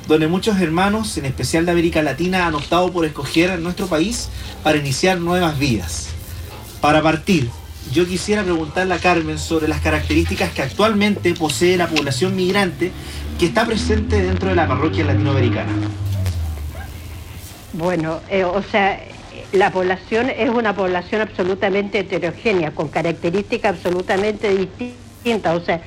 donde 0.08 0.26
muchos 0.26 0.60
hermanos, 0.60 1.16
en 1.18 1.26
especial 1.26 1.66
de 1.66 1.72
América 1.72 2.02
Latina, 2.02 2.46
han 2.46 2.54
optado 2.54 2.90
por 2.90 3.04
escoger 3.04 3.50
a 3.50 3.56
nuestro 3.56 3.86
país 3.86 4.28
para 4.62 4.78
iniciar 4.78 5.18
nuevas 5.18 5.58
vidas. 5.58 6.08
Para 6.80 7.02
partir, 7.02 7.50
yo 7.92 8.06
quisiera 8.06 8.42
preguntarle 8.42 8.94
a 8.94 8.98
Carmen 8.98 9.38
sobre 9.38 9.68
las 9.68 9.80
características 9.80 10.52
que 10.52 10.62
actualmente 10.62 11.34
posee 11.34 11.76
la 11.76 11.88
población 11.88 12.34
migrante 12.34 12.90
que 13.38 13.46
está 13.46 13.66
presente 13.66 14.22
dentro 14.22 14.48
de 14.48 14.54
la 14.54 14.66
parroquia 14.66 15.04
latinoamericana. 15.04 15.72
Bueno, 17.74 18.20
eh, 18.30 18.44
o 18.44 18.62
sea, 18.62 19.00
la 19.52 19.70
población 19.70 20.30
es 20.30 20.48
una 20.48 20.74
población 20.74 21.20
absolutamente 21.20 21.98
heterogénea, 21.98 22.70
con 22.70 22.88
características 22.88 23.76
absolutamente 23.76 24.48
distintas. 24.56 25.60
O 25.60 25.64
sea, 25.64 25.82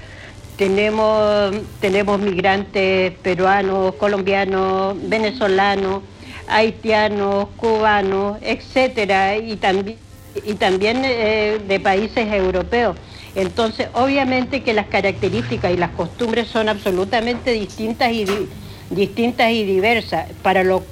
tenemos, 0.58 1.56
tenemos 1.80 2.20
migrantes 2.20 3.14
peruanos, 3.22 3.94
colombianos, 3.96 4.96
venezolanos, 5.08 6.02
haitianos, 6.48 7.48
cubanos, 7.58 8.40
etcétera, 8.42 9.38
y 9.38 9.56
también, 9.58 9.98
y 10.44 10.54
también 10.56 11.02
eh, 11.06 11.60
de 11.66 11.80
países 11.80 12.32
europeos. 12.34 12.98
Entonces, 13.36 13.88
obviamente 13.94 14.64
que 14.64 14.74
las 14.74 14.88
características 14.88 15.72
y 15.72 15.78
las 15.78 15.92
costumbres 15.92 16.48
son 16.48 16.70
absolutamente 16.70 17.52
distintas 17.52 18.12
y, 18.12 18.26
distintas 18.90 19.52
y 19.52 19.64
diversas, 19.64 20.28
para 20.42 20.64
lo 20.64 20.84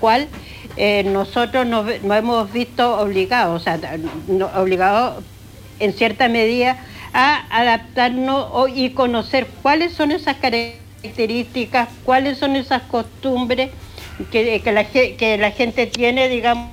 cual 0.00 0.28
eh, 0.76 1.02
nosotros 1.04 1.66
nos, 1.66 1.88
hemos 1.88 2.52
visto 2.52 2.98
obligados, 2.98 3.62
o 3.62 3.64
sea, 3.64 3.78
obligados 4.54 5.24
en 5.80 5.94
cierta 5.94 6.28
medida 6.28 6.76
a 7.14 7.46
adaptarnos 7.48 8.68
y 8.74 8.90
conocer 8.90 9.46
cuáles 9.62 9.92
son 9.92 10.10
esas 10.10 10.36
características, 10.36 11.88
cuáles 12.04 12.38
son 12.38 12.56
esas 12.56 12.82
costumbres 12.82 13.70
que, 14.32 14.60
la, 14.66 14.84
que 14.84 15.38
la 15.38 15.52
gente 15.52 15.86
tiene, 15.86 16.28
digamos, 16.28 16.70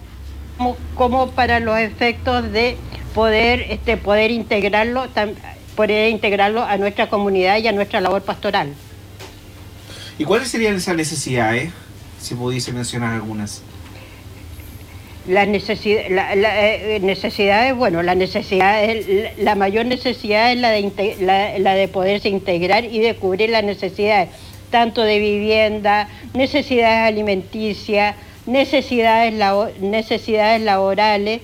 como 0.95 1.29
para 1.31 1.59
los 1.59 1.77
efectos 1.77 2.51
de 2.51 2.75
poder, 3.13 3.67
este, 3.69 3.97
poder 3.97 4.31
integrarlo, 4.31 5.07
poder 5.75 6.09
integrarlo 6.09 6.63
a 6.63 6.77
nuestra 6.77 7.07
comunidad 7.07 7.59
y 7.59 7.67
a 7.67 7.71
nuestra 7.71 8.01
labor 8.01 8.23
pastoral. 8.23 8.73
¿Y 10.17 10.25
cuáles 10.25 10.49
serían 10.49 10.75
esas 10.75 10.95
necesidades? 10.95 11.71
Si 12.19 12.35
pudiese 12.35 12.71
mencionar 12.71 13.13
algunas. 13.13 13.61
Las 15.27 15.47
necesidades, 15.47 16.09
la, 16.09 16.33
eh, 16.33 16.99
necesidades, 16.99 17.75
bueno, 17.75 18.01
la 18.01 18.15
necesidad 18.15 18.83
la 19.37 19.53
mayor 19.53 19.85
necesidad 19.85 20.51
es 20.51 20.57
la 20.57 20.71
de, 20.71 21.59
la, 21.59 21.75
de 21.75 21.87
poderse 21.87 22.29
integrar 22.29 22.85
y 22.85 22.99
de 22.99 23.15
cubrir 23.15 23.51
las 23.51 23.63
necesidades, 23.63 24.29
tanto 24.71 25.03
de 25.03 25.19
vivienda, 25.19 26.09
necesidades 26.33 27.07
alimenticias, 27.07 28.15
necesidades, 28.47 29.33
necesidades 29.79 30.61
laborales, 30.61 31.41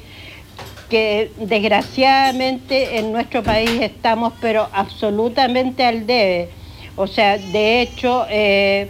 que 0.90 1.30
desgraciadamente 1.38 2.98
en 2.98 3.12
nuestro 3.12 3.44
país 3.44 3.80
estamos 3.82 4.34
pero 4.42 4.68
absolutamente 4.72 5.84
al 5.84 6.08
debe. 6.08 6.50
O 6.96 7.06
sea, 7.06 7.38
de 7.38 7.82
hecho, 7.82 8.26
eh, 8.30 8.88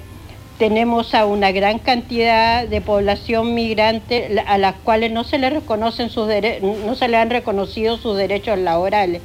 tenemos 0.57 1.13
a 1.13 1.25
una 1.25 1.51
gran 1.51 1.79
cantidad 1.79 2.67
de 2.67 2.81
población 2.81 3.53
migrante 3.53 4.43
a 4.45 4.57
las 4.57 4.75
cuales 4.75 5.11
no 5.11 5.23
se 5.23 5.37
le 5.37 5.49
reconocen 5.49 6.09
sus 6.09 6.29
no 6.61 6.95
se 6.95 7.07
le 7.07 7.17
han 7.17 7.29
reconocido 7.29 7.97
sus 7.97 8.17
derechos 8.17 8.57
laborales. 8.57 9.21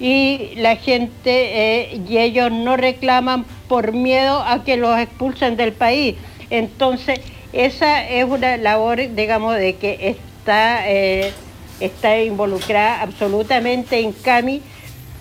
Y 0.00 0.52
la 0.56 0.76
gente 0.76 1.90
eh, 1.90 2.00
y 2.08 2.18
ellos 2.18 2.52
no 2.52 2.76
reclaman 2.76 3.44
por 3.68 3.92
miedo 3.92 4.40
a 4.40 4.62
que 4.62 4.76
los 4.76 4.96
expulsen 4.98 5.56
del 5.56 5.72
país. 5.72 6.14
Entonces 6.50 7.20
esa 7.52 8.08
es 8.08 8.24
una 8.24 8.56
labor 8.56 9.14
digamos 9.14 9.56
de 9.56 9.74
que 9.76 10.08
está 10.10 10.88
eh, 10.88 11.32
está 11.80 12.20
involucrada 12.20 13.02
absolutamente 13.02 14.00
en 14.00 14.12
CAMI 14.12 14.62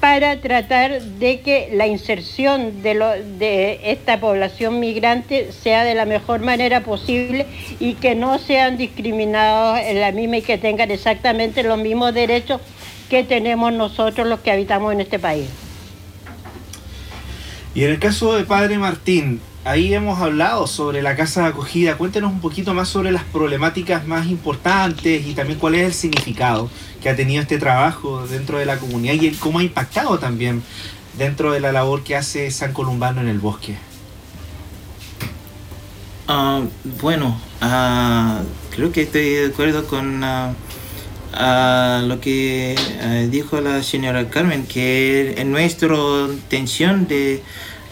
para 0.09 0.39
tratar 0.39 1.01
de 1.01 1.41
que 1.41 1.69
la 1.73 1.85
inserción 1.85 2.81
de, 2.81 3.81
esta 3.83 4.21
población 4.21 4.79
migrante 4.79 5.51
sea 5.51 5.83
de 5.83 5.95
la 5.95 6.05
mejor 6.05 6.39
manera 6.39 6.81
posible 6.81 7.45
y 7.81 7.95
que 7.95 8.15
no 8.15 8.39
sean 8.39 8.77
discriminados 8.77 9.79
en 9.79 9.99
la 9.99 10.13
misma 10.13 10.37
y 10.37 10.43
que 10.43 10.57
tengan 10.57 10.91
exactamente 10.91 11.61
los 11.61 11.77
mismos 11.77 12.13
derechos 12.13 12.61
que 13.09 13.25
tenemos 13.25 13.73
nosotros 13.73 14.25
los 14.27 14.39
que 14.39 14.51
habitamos 14.51 14.93
en 14.93 15.01
este 15.01 15.19
país. 15.19 15.49
Y 17.75 17.83
en 17.83 17.91
el 17.91 17.99
caso 17.99 18.33
de 18.33 18.45
Padre 18.45 18.77
Martín, 18.77 19.41
ahí 19.65 19.93
hemos 19.93 20.21
hablado 20.21 20.67
sobre 20.67 21.01
la 21.01 21.17
casa 21.17 21.41
de 21.41 21.47
acogida. 21.49 21.97
Cuéntenos 21.97 22.31
un 22.31 22.39
poquito 22.39 22.73
más 22.73 22.87
sobre 22.87 23.11
las 23.11 23.25
problemáticas 23.25 24.07
más 24.07 24.27
importantes 24.27 25.27
y 25.27 25.33
también 25.33 25.59
cuál 25.59 25.75
es 25.75 25.85
el 25.87 25.93
significado 25.93 26.69
que 27.07 27.11
ha 27.11 27.15
tenido 27.15 27.41
este 27.41 27.57
trabajo 27.57 28.27
dentro 28.27 28.57
de 28.57 28.65
la 28.65 28.79
comunidad 28.79 29.13
y 29.13 29.31
cómo 29.31 29.59
ha 29.59 29.63
impactado 29.63 30.19
también 30.19 30.61
dentro 31.17 31.53
de 31.53 31.61
la 31.61 31.71
labor 31.71 32.03
que 32.03 32.17
hace 32.17 32.51
San 32.51 32.73
Columbano 32.73 33.21
en 33.21 33.29
el 33.29 33.39
bosque. 33.39 33.77
Ah, 36.27 36.63
bueno, 36.99 37.39
ah, 37.61 38.41
creo 38.75 38.91
que 38.91 39.03
estoy 39.03 39.35
de 39.35 39.45
acuerdo 39.45 39.87
con 39.87 40.21
uh, 40.21 40.53
lo 42.05 42.19
que 42.19 42.75
dijo 43.31 43.61
la 43.61 43.83
señora 43.83 44.29
Carmen, 44.29 44.65
que 44.67 45.35
en 45.37 45.49
nuestra 45.49 45.95
intención 46.29 47.07
de 47.07 47.41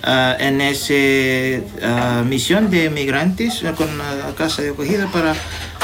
en 0.03 0.59
esa 0.59 2.21
misión 2.23 2.69
de 2.69 2.89
migrantes 2.89 3.63
con 3.77 3.97
la 3.97 4.35
casa 4.37 4.61
de 4.61 4.71
acogida 4.71 5.07
para 5.07 5.33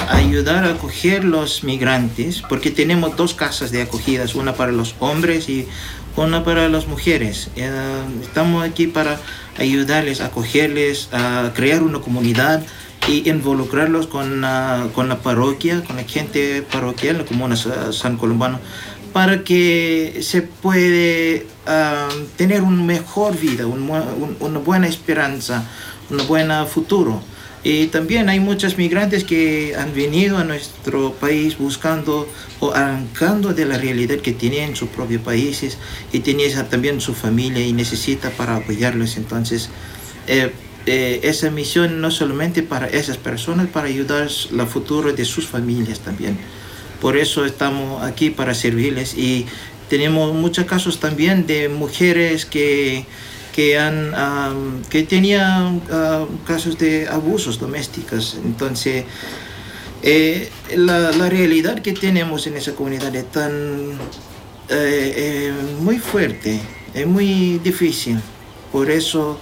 ayudar 0.10 0.64
a 0.66 0.72
acoger 0.72 1.24
los 1.24 1.64
migrantes, 1.64 2.42
porque 2.48 2.72
tenemos 2.72 3.16
dos 3.16 3.34
casas 3.34 3.72
de 3.72 3.82
acogidas, 3.82 4.36
una 4.36 4.54
para 4.54 4.72
los 4.72 4.96
hombres 5.00 5.50
y 5.50 5.68
una 6.16 6.44
para 6.44 6.70
las 6.70 6.88
mujeres. 6.88 7.50
Eh, 7.56 7.72
estamos 8.22 8.64
aquí 8.64 8.88
para 8.88 9.20
ayudarles, 9.58 10.22
acogerles, 10.22 11.10
a 11.12 11.52
crear 11.54 11.84
una 11.84 12.00
comunidad 12.00 12.64
y 13.08 13.30
involucrarlos 13.30 14.08
con, 14.08 14.46
con 14.94 15.10
la 15.10 15.20
parroquia, 15.22 15.84
con 15.84 15.96
la 15.96 16.04
gente 16.04 16.62
parroquial, 16.62 17.20
la 17.20 17.26
comuna 17.26 17.56
San 17.56 18.18
Columbano, 18.18 18.60
para 19.14 19.44
que 19.44 20.20
se 20.22 20.42
puede 20.42 21.48
ah, 21.66 22.10
tener 22.38 22.62
una 22.62 22.84
mejor 22.84 23.38
vida, 23.38 23.66
una 23.66 24.60
buena 24.60 24.88
esperanza, 24.88 25.66
un 26.10 26.26
buen 26.28 26.52
futuro. 26.68 27.22
Y 27.64 27.88
también 27.88 28.28
hay 28.30 28.40
muchos 28.40 28.78
migrantes 28.78 29.24
que 29.24 29.76
han 29.78 29.94
venido 29.94 30.38
a 30.38 30.44
nuestro 30.44 31.14
país 31.14 31.58
buscando 31.58 32.28
o 32.60 32.74
arrancando 32.74 33.54
de 33.54 33.66
la 33.66 33.78
realidad 33.78 34.18
que 34.18 34.32
tienen 34.32 34.70
en 34.70 34.76
sus 34.76 34.90
propios 34.90 35.22
países 35.22 35.78
y 36.12 36.22
tienen 36.22 36.52
también 36.70 37.00
su 37.02 37.14
familia 37.14 37.64
y 37.64 37.72
necesita 37.72 38.32
para 38.32 38.56
apoyarlos. 38.56 39.16
Entonces, 39.18 39.70
eh, 40.28 40.52
eh, 40.88 41.20
esa 41.24 41.52
misión 41.52 42.02
no 42.02 42.10
solamente 42.10 42.64
para 42.64 42.88
esas 42.88 43.18
personas, 43.18 43.68
para 43.68 43.88
ayudar 43.88 44.28
al 44.28 44.68
futuro 44.68 45.14
de 45.14 45.26
sus 45.26 45.46
familias 45.46 46.00
también. 46.00 46.40
Por 47.00 47.18
eso 47.18 47.46
estamos 47.46 48.04
aquí 48.04 48.32
para 48.32 48.56
servirles 48.56 49.16
y 49.16 49.46
tenemos 49.90 50.34
muchos 50.34 50.66
casos 50.66 51.00
también 51.00 51.46
de 51.46 51.70
mujeres 51.70 52.46
que 52.46 53.06
que, 53.54 53.78
han, 53.78 54.84
que 54.90 55.04
tenían 55.04 55.82
casos 56.46 56.78
de 56.78 57.08
abusos 57.08 57.60
domésticos. 57.60 58.38
Entonces, 58.44 59.06
eh, 60.04 60.50
la, 60.76 61.12
realidad 61.30 61.80
que 61.80 61.94
tenemos 61.94 62.48
en 62.48 62.58
esa 62.58 62.74
comunidad 62.74 63.16
es 63.16 63.30
tan 63.32 63.52
eh, 64.70 65.14
eh, 65.16 65.54
muy 65.80 66.00
fuerte, 66.00 66.60
es 66.94 67.06
muy 67.06 67.60
difícil. 67.60 68.20
Por 68.72 68.90
eso, 68.90 69.40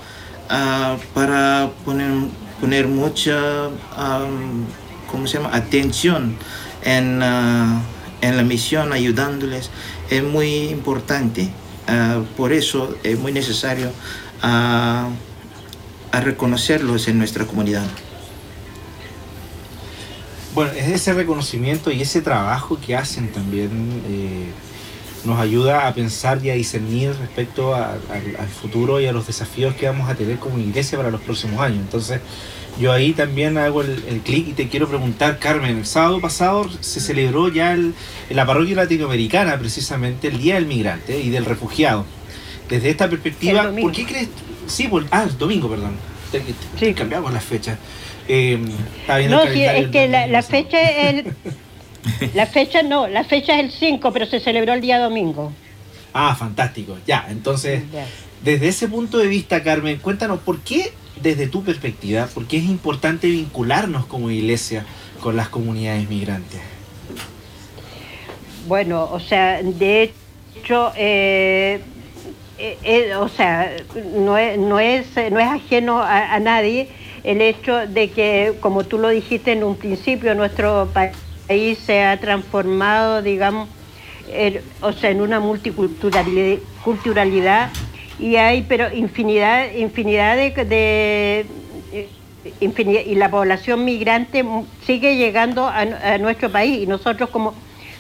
ah, 0.49 0.97
para 1.13 1.71
poner, 1.85 2.11
poner 2.59 2.87
mucha 2.87 3.69
¿cómo 5.09 5.27
se 5.27 5.37
llama? 5.37 5.55
atención 5.55 6.35
en, 6.83 7.23
ah, 7.23 7.81
en 8.19 8.35
la 8.35 8.43
misión, 8.43 8.91
ayudándoles, 8.91 9.69
es 10.09 10.23
muy 10.23 10.67
importante. 10.69 11.49
Ah, 11.91 12.21
por 12.37 12.53
eso 12.53 12.95
es 13.01 13.17
muy 13.17 13.31
necesario 13.31 13.91
a 14.41 15.09
reconocerlos 16.11 17.07
en 17.07 17.17
nuestra 17.17 17.45
comunidad. 17.45 17.87
Bueno, 20.53 20.71
es 20.73 20.87
ese 20.87 21.13
reconocimiento 21.13 21.91
y 21.91 22.01
ese 22.01 22.21
trabajo 22.21 22.79
que 22.79 22.95
hacen 22.95 23.31
también 23.31 24.03
eh, 24.07 24.51
nos 25.25 25.39
ayuda 25.39 25.87
a 25.87 25.93
pensar 25.93 26.43
y 26.43 26.49
a 26.49 26.53
discernir 26.53 27.13
respecto 27.19 27.75
al 27.75 28.47
futuro 28.61 28.99
y 29.01 29.05
a 29.05 29.11
los 29.11 29.27
desafíos 29.27 29.75
que 29.75 29.87
vamos 29.87 30.09
a 30.09 30.15
tener 30.15 30.37
como 30.37 30.59
iglesia 30.59 30.97
para 30.97 31.11
los 31.11 31.21
próximos 31.21 31.59
años. 31.59 31.79
Entonces, 31.79 32.21
yo 32.79 32.93
ahí 32.93 33.11
también 33.11 33.57
hago 33.57 33.81
el, 33.81 34.21
clic 34.23 34.49
y 34.49 34.53
te 34.53 34.69
quiero 34.69 34.87
preguntar, 34.87 35.37
Carmen, 35.37 35.79
el 35.79 35.85
sábado 35.85 36.21
pasado 36.21 36.69
se 36.79 37.01
celebró 37.01 37.49
ya 37.49 37.73
en 37.73 37.93
la 38.29 38.45
parroquia 38.45 38.77
latinoamericana 38.77 39.57
precisamente 39.59 40.29
el 40.29 40.39
Día 40.39 40.55
del 40.55 40.65
Migrante 40.65 41.19
y 41.19 41.29
del 41.29 41.45
Refugiado. 41.45 42.05
Desde 42.69 42.89
esta 42.89 43.09
perspectiva, 43.09 43.71
¿por 43.81 43.91
qué 43.91 44.05
crees? 44.05 44.29
Sí, 44.67 44.87
por, 44.87 45.05
ah, 45.11 45.27
domingo, 45.37 45.69
perdón. 45.69 45.95
Sí. 46.79 46.93
Cambiamos 46.93 47.33
las 47.33 47.43
fechas. 47.43 47.77
Eh, 48.27 48.59
no, 49.27 49.41
sí, 49.51 49.63
es 49.63 49.89
que 49.89 50.07
la, 50.07 50.43
fecha 50.43 50.79
es 50.79 51.25
el, 51.25 51.33
la 52.33 52.45
fecha 52.45 52.83
no, 52.83 53.07
la 53.07 53.23
fecha 53.23 53.59
es 53.59 53.65
el 53.65 53.71
5, 53.71 54.11
pero 54.13 54.25
se 54.25 54.39
celebró 54.39 54.73
el 54.73 54.81
día 54.81 54.99
domingo. 54.99 55.51
Ah, 56.13 56.35
fantástico. 56.35 56.97
Ya, 57.05 57.27
entonces, 57.29 57.83
desde 58.43 58.67
ese 58.67 58.87
punto 58.87 59.17
de 59.17 59.27
vista, 59.27 59.63
Carmen, 59.63 59.97
cuéntanos 59.99 60.39
por 60.39 60.59
qué, 60.59 60.91
desde 61.21 61.47
tu 61.47 61.63
perspectiva, 61.63 62.27
por 62.27 62.47
qué 62.47 62.57
es 62.57 62.63
importante 62.63 63.27
vincularnos 63.27 64.05
como 64.05 64.31
iglesia 64.31 64.85
con 65.19 65.35
las 65.35 65.49
comunidades 65.49 66.09
migrantes. 66.09 66.61
Bueno, 68.67 69.09
o 69.11 69.19
sea, 69.19 69.61
de 69.61 70.13
hecho, 70.55 70.91
eh, 70.95 71.81
eh, 72.57 72.77
eh, 72.83 73.15
o 73.15 73.27
sea, 73.27 73.71
no 74.15 74.37
es, 74.37 74.57
no 74.57 74.79
es, 74.79 75.05
no 75.31 75.39
es 75.39 75.47
ajeno 75.47 76.01
a 76.01 76.39
nadie 76.39 76.89
el 77.23 77.41
hecho 77.41 77.87
de 77.87 78.09
que, 78.11 78.55
como 78.59 78.83
tú 78.83 78.97
lo 78.97 79.09
dijiste 79.09 79.51
en 79.51 79.63
un 79.63 79.75
principio, 79.75 80.33
nuestro 80.35 80.89
país 80.93 81.11
se 81.75 82.03
ha 82.03 82.19
transformado, 82.19 83.21
digamos, 83.21 83.69
o 84.81 84.93
sea, 84.93 85.09
en 85.09 85.21
una 85.21 85.39
multiculturalidad 85.39 87.69
y 88.19 88.35
hay, 88.35 88.63
pero 88.63 88.93
infinidad, 88.93 89.71
infinidad 89.73 90.35
de, 90.35 91.45
y 92.59 93.15
la 93.15 93.31
población 93.31 93.85
migrante 93.85 94.45
sigue 94.85 95.15
llegando 95.15 95.67
a, 95.67 96.17
nuestro 96.19 96.51
país 96.51 96.83
y 96.83 96.87
nosotros 96.87 97.29
como, 97.29 97.53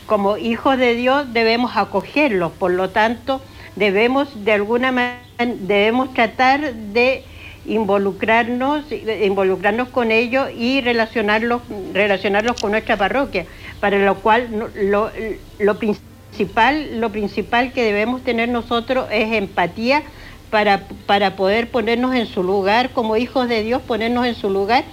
como 0.05 0.37
hijos 0.37 0.77
de 0.77 0.95
Dios 0.95 1.33
debemos 1.33 1.75
acogerlos, 1.75 2.51
por 2.51 2.71
lo 2.71 2.89
tanto 2.89 3.41
debemos 3.75 4.45
de 4.45 4.53
alguna 4.53 4.91
manera 4.91 5.23
debemos 5.61 6.13
tratar 6.13 6.73
de 6.73 7.23
involucrarnos, 7.69 8.85
involucrarnos 8.91 9.89
con 9.89 10.11
ellos 10.11 10.49
y 10.57 10.81
relacionarlos, 10.81 11.61
relacionarlos 11.93 12.59
con 12.59 12.71
nuestra 12.71 12.97
parroquia, 12.97 13.45
para 13.79 13.97
lo 13.99 14.15
cual 14.15 14.69
lo, 14.75 15.11
lo 15.59 15.79
principal, 15.79 16.99
lo 16.99 17.11
principal 17.11 17.71
que 17.71 17.83
debemos 17.83 18.23
tener 18.23 18.49
nosotros 18.49 19.07
es 19.11 19.31
empatía 19.33 20.03
para, 20.49 20.83
para 21.05 21.35
poder 21.35 21.69
ponernos 21.69 22.15
en 22.15 22.25
su 22.25 22.43
lugar, 22.43 22.89
como 22.89 23.17
hijos 23.17 23.47
de 23.47 23.63
Dios, 23.63 23.81
ponernos 23.81 24.25
en 24.25 24.35
su 24.35 24.49
lugar 24.49 24.83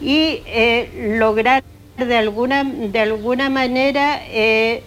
y 0.00 0.42
eh, 0.46 1.16
lograr 1.18 1.64
de 1.96 2.16
alguna, 2.16 2.64
de 2.64 3.00
alguna 3.00 3.48
manera 3.48 4.20
eh, 4.28 4.82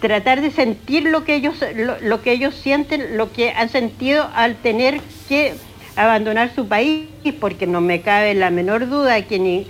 tratar 0.00 0.40
de 0.40 0.50
sentir 0.50 1.04
lo 1.04 1.24
que 1.24 1.34
ellos, 1.34 1.56
lo 2.02 2.22
que 2.22 2.32
ellos 2.32 2.54
sienten, 2.54 3.16
lo 3.16 3.32
que 3.32 3.50
han 3.50 3.68
sentido 3.68 4.28
al 4.34 4.54
tener 4.54 5.00
que 5.28 5.54
abandonar 6.00 6.54
su 6.54 6.66
país, 6.66 7.08
porque 7.40 7.66
no 7.66 7.80
me 7.80 8.00
cabe 8.00 8.34
la 8.34 8.50
menor 8.50 8.88
duda 8.88 9.20
que, 9.22 9.66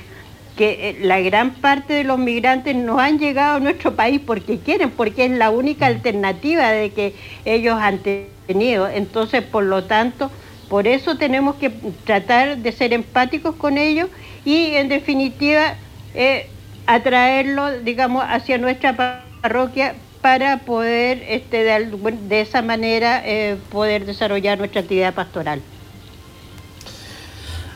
que 0.57 0.90
eh, 0.90 0.97
la 1.01 1.21
gran 1.21 1.55
parte 1.55 1.93
de 1.93 2.05
los 2.05 2.19
migrantes 2.19 2.77
no 2.77 3.01
han 3.01 3.19
llegado 3.19 3.57
a 3.57 3.61
nuestro 3.61 3.97
país 3.97 4.21
porque 4.25 4.59
quieren, 4.59 4.90
porque 4.90 5.25
es 5.25 5.33
la 5.33 5.51
única 5.51 5.87
alternativa 5.87 6.71
de 6.71 6.90
que 6.90 7.14
ellos 7.45 7.77
han 7.81 7.99
tenido. 8.47 8.88
Entonces, 8.88 9.43
por 9.43 9.64
lo 9.64 9.85
tanto, 9.85 10.31
por 10.69 10.87
eso 10.87 11.16
tenemos 11.16 11.57
que 11.57 11.71
tratar 12.05 12.59
de 12.59 12.71
ser 12.71 12.93
empáticos 12.93 13.57
con 13.57 13.77
ellos 13.77 14.09
y, 14.45 14.75
en 14.75 14.88
definitiva, 14.88 15.75
eh, 16.14 16.47
atraerlos, 16.87 17.85
digamos, 17.85 18.25
hacia 18.25 18.57
nuestra 18.57 19.25
parroquia 19.43 19.97
para 20.21 20.59
poder, 20.59 21.25
este, 21.29 21.64
de, 21.64 22.40
esa 22.40 22.62
manera, 22.62 23.21
eh, 23.25 23.57
poder 23.71 24.07
desarrollar 24.07 24.59
nuestra 24.59 24.83
actividad 24.83 25.12
pastoral. 25.12 25.61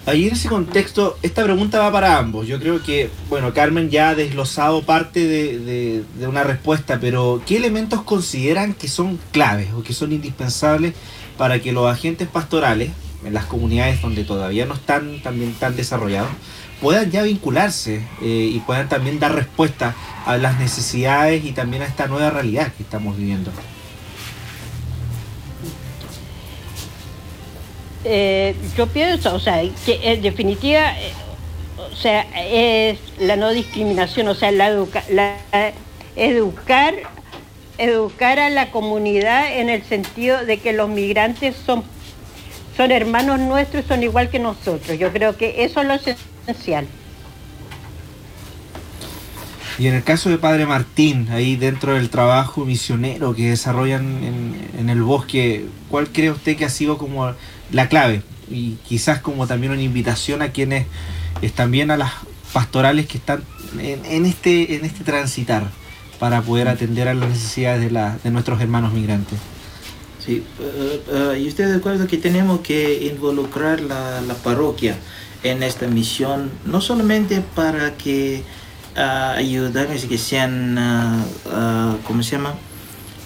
Ahí 0.07 0.27
en 0.27 0.35
ese 0.35 0.51
contexto, 0.51 1.17
esta 1.23 1.43
pregunta 1.45 1.79
va 1.79 1.91
para 1.91 2.19
ambos. 2.19 2.47
Yo 2.47 2.61
creo 2.61 2.83
que, 2.83 3.09
bueno, 3.31 3.55
Carmen 3.55 3.89
ya 3.89 4.11
ha 4.11 4.15
desglosado 4.15 4.83
parte 4.83 5.27
de, 5.27 6.05
una 6.27 6.45
respuesta, 6.45 6.99
pero 7.01 7.41
¿qué 7.47 7.57
elementos 7.57 8.03
consideran 8.03 8.75
que 8.75 8.87
son 8.87 9.19
claves 9.33 9.73
o 9.73 9.83
que 9.83 9.95
son 9.95 10.13
indispensables 10.13 10.93
para 11.39 11.61
que 11.61 11.73
los 11.73 11.91
agentes 11.91 12.29
pastorales, 12.29 12.91
en 13.25 13.33
las 13.33 13.47
comunidades 13.47 14.03
donde 14.03 14.25
todavía 14.25 14.67
no 14.67 14.75
están 14.75 15.23
también 15.23 15.55
tan 15.55 15.75
desarrollados, 15.75 16.31
puedan 16.83 17.11
ya 17.11 17.23
vincularse 17.23 18.07
eh, 18.21 18.51
y 18.53 18.61
puedan 18.61 18.91
también 18.91 19.19
dar 19.19 19.35
respuesta 19.35 19.95
a 20.27 20.37
las 20.37 20.59
necesidades 20.59 21.43
y 21.47 21.53
también 21.53 21.83
a 21.83 21.87
esta 21.87 22.09
nueva 22.09 22.29
realidad 22.29 22.71
que 22.77 22.83
estamos 22.83 23.17
viviendo? 23.17 23.51
Eh, 28.05 28.55
yo 28.77 28.87
pienso, 28.87 29.35
o 29.35 29.41
sea, 29.41 29.63
que 29.87 29.99
en 30.03 30.21
definitiva, 30.21 30.93
eh, 30.99 31.13
o 31.91 31.97
sea, 31.97 32.27
es 32.37 32.99
la 33.19 33.37
no 33.37 33.51
discriminación, 33.51 34.29
o 34.29 34.35
sea, 34.35 34.51
la, 34.51 34.69
educar, 36.15 36.95
educar 37.79 38.39
a 38.39 38.51
la 38.51 38.71
comunidad 38.71 39.59
en 39.59 39.71
el 39.71 39.83
sentido 39.85 40.45
de 40.45 40.59
que 40.59 40.75
los 40.75 40.91
migrantes 40.91 41.57
son, 41.65 41.83
son 42.77 42.91
hermanos 42.91 43.41
nuestros, 43.41 43.87
son 43.87 44.03
igual 44.03 44.29
que 44.29 44.39
nosotros. 44.39 44.99
Yo 44.99 45.11
creo 45.11 45.39
que 45.39 45.65
eso 45.65 45.81
es 45.81 45.87
lo 45.87 45.95
esencial. 45.95 46.87
Y 49.79 49.89
en 49.89 49.95
el 49.95 50.05
caso 50.05 50.29
de 50.29 50.39
Padre 50.39 50.67
Martín, 50.67 51.29
ahí 51.33 51.57
dentro 51.57 51.95
del 51.95 52.11
trabajo 52.11 52.65
misionero 52.65 53.35
que 53.35 53.49
desarrollan 53.49 54.23
en, 54.23 54.71
en 54.79 54.91
el 54.91 55.03
bosque, 55.03 55.67
¿cuál 55.91 56.09
cree 56.11 56.31
usted 56.31 56.57
que 56.57 56.65
ha 56.65 56.71
sido 56.71 56.97
como 56.97 57.35
la 57.73 57.89
clave 57.89 58.23
y 58.51 58.77
quizás 58.87 59.21
como 59.21 59.47
también 59.47 59.73
una 59.73 59.83
invitación 59.83 60.43
a 60.43 60.51
quienes 60.51 60.87
están 61.43 61.71
bien 61.71 61.91
a 61.91 61.97
las 61.97 62.13
pastorales 62.53 63.07
que 63.07 63.19
están 63.19 63.43
en, 63.79 64.27
este 64.27 64.77
en 64.77 64.85
este 64.85 65.05
transitar 65.05 65.65
para 66.19 66.43
poder 66.43 66.69
atender 66.69 67.09
a 67.09 67.15
las 67.15 67.29
necesidades 67.29 67.81
de, 67.83 67.91
la, 67.91 68.19
de 68.23 68.31
nuestros 68.31 68.61
hermanos 68.61 68.93
migrantes. 68.93 69.39
Sí, 70.25 70.43
eh, 70.61 71.03
eh, 71.09 71.41
y 71.41 71.49
estoy 71.49 71.67
de 71.67 71.75
acuerdo 71.75 72.07
que 72.07 72.17
tenemos 72.17 72.61
que 72.61 73.05
involucrar 73.13 73.81
la, 73.81 74.21
la 74.23 74.35
parroquia 74.35 74.97
en 75.43 75.63
esta 75.63 75.87
misión, 75.87 76.51
no 76.65 76.81
solamente 76.81 77.43
para 77.55 77.97
que 77.97 78.43
uh, 78.97 79.37
ayudarnos 79.37 80.05
y 80.05 80.09
que 80.09 80.17
sean, 80.17 80.79
uh, 80.79 81.99
¿cómo 82.05 82.23
se 82.23 82.37
llama? 82.37 82.55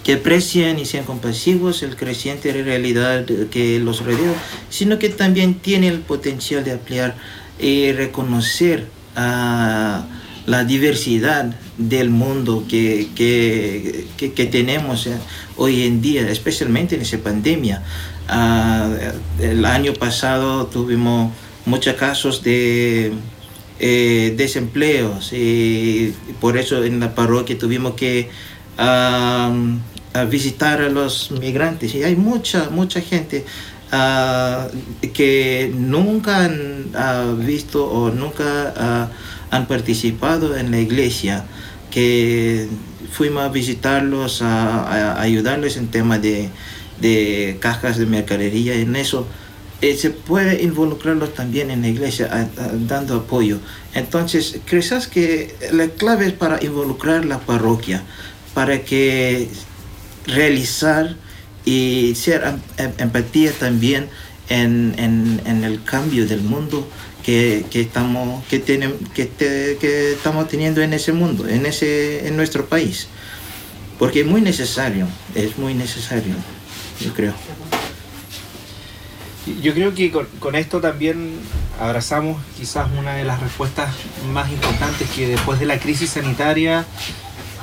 Que 0.08 0.14
aprecien 0.14 0.78
y 0.78 0.86
sean 0.86 1.04
compasivos 1.04 1.82
el 1.82 1.94
creciente 1.94 2.50
realidad 2.50 3.26
que 3.50 3.78
los 3.78 4.02
rodea, 4.06 4.32
sino 4.70 4.98
que 4.98 5.10
también 5.10 5.56
tiene 5.56 5.88
el 5.88 5.98
potencial 5.98 6.64
de 6.64 6.72
ampliar 6.72 7.14
y 7.58 7.92
reconocer 7.92 8.86
a 9.14 10.06
la 10.46 10.64
diversidad 10.64 11.54
del 11.76 12.08
mundo 12.08 12.64
que, 12.66 13.08
que, 13.14 14.46
tenemos 14.46 15.06
eh, 15.08 15.18
hoy 15.58 15.82
en 15.82 16.00
día, 16.00 16.26
especialmente 16.30 16.94
en 16.94 17.02
esa 17.02 17.18
pandemia. 17.18 17.82
Ah, 18.28 18.88
el 19.38 19.62
año 19.66 19.92
pasado 19.92 20.68
tuvimos 20.68 21.34
muchos 21.66 21.96
casos 21.96 22.42
de 22.42 23.12
eh, 23.78 24.34
desempleos 24.38 25.34
y 25.34 26.14
por 26.40 26.56
eso 26.56 26.82
en 26.82 26.98
la 26.98 27.14
parroquia 27.14 27.58
tuvimos 27.58 27.92
que 27.92 28.30
a 30.20 30.24
visitar 30.24 30.80
a 30.80 30.88
los 30.88 31.30
migrantes 31.30 31.94
y 31.94 32.02
hay 32.02 32.16
mucha, 32.16 32.70
mucha 32.70 33.00
gente 33.00 33.44
ah, 33.92 34.68
que 35.12 35.72
nunca 35.74 36.44
han 36.44 37.46
visto 37.46 37.86
o 37.86 38.10
nunca 38.10 39.10
han 39.50 39.66
participado 39.66 40.56
en 40.56 40.70
la 40.70 40.80
iglesia, 40.80 41.44
que 41.90 42.68
fuimos 43.10 43.44
a 43.44 43.48
visitarlos, 43.48 44.42
a, 44.42 45.20
ayudarles 45.20 45.76
en 45.76 45.88
temas 45.88 46.20
de, 46.22 46.50
de, 47.00 47.56
cajas 47.60 47.98
de 47.98 48.06
mercadería, 48.06 48.74
en 48.74 48.96
eso. 48.96 49.26
Eh, 49.80 49.96
se 49.96 50.10
puede 50.10 50.62
involucrarlos 50.62 51.34
también 51.34 51.70
en 51.70 51.82
la 51.82 51.88
iglesia 51.88 52.50
dando 52.88 53.16
apoyo. 53.16 53.58
Entonces, 53.94 54.58
¿crees 54.64 55.06
que 55.06 55.54
la 55.72 55.86
clave 55.86 56.26
es 56.26 56.32
para 56.32 56.62
involucrar 56.62 57.24
la 57.24 57.38
parroquia, 57.38 58.02
para 58.54 58.82
que 58.82 59.48
realizar 60.28 61.16
y 61.64 62.14
ser 62.14 62.44
em, 62.44 62.60
em, 62.76 62.92
empatía 62.98 63.52
también 63.52 64.08
en, 64.48 64.94
en, 64.96 65.64
el 65.64 65.82
cambio 65.84 66.26
del 66.26 66.40
mundo 66.40 66.88
que, 67.22 67.66
que 67.70 67.82
estamos, 67.82 68.44
que, 68.46 68.62
que, 68.62 68.78
que, 69.14 70.12
estamos 70.12 70.48
teniendo 70.48 70.80
en 70.80 70.94
ese 70.94 71.12
mundo, 71.12 71.46
en, 71.46 71.66
ese, 71.66 72.26
en 72.26 72.36
nuestro 72.36 72.66
país. 72.66 73.08
Porque 73.98 74.20
es 74.20 74.26
muy 74.26 74.40
necesario, 74.40 75.06
es 75.34 75.58
muy 75.58 75.74
necesario, 75.74 76.34
yo 77.00 77.12
creo. 77.12 77.34
Yo 79.62 79.74
creo 79.74 79.94
que 79.94 80.10
con, 80.10 80.26
con, 80.38 80.54
esto 80.54 80.80
también 80.80 81.32
abrazamos 81.80 82.40
quizás 82.56 82.88
una 82.96 83.14
de 83.14 83.24
las 83.24 83.40
respuestas 83.40 83.94
más 84.32 84.50
importantes 84.50 85.08
que 85.10 85.26
después 85.26 85.58
de 85.58 85.66
la 85.66 85.78
crisis 85.78 86.10
sanitaria 86.10 86.86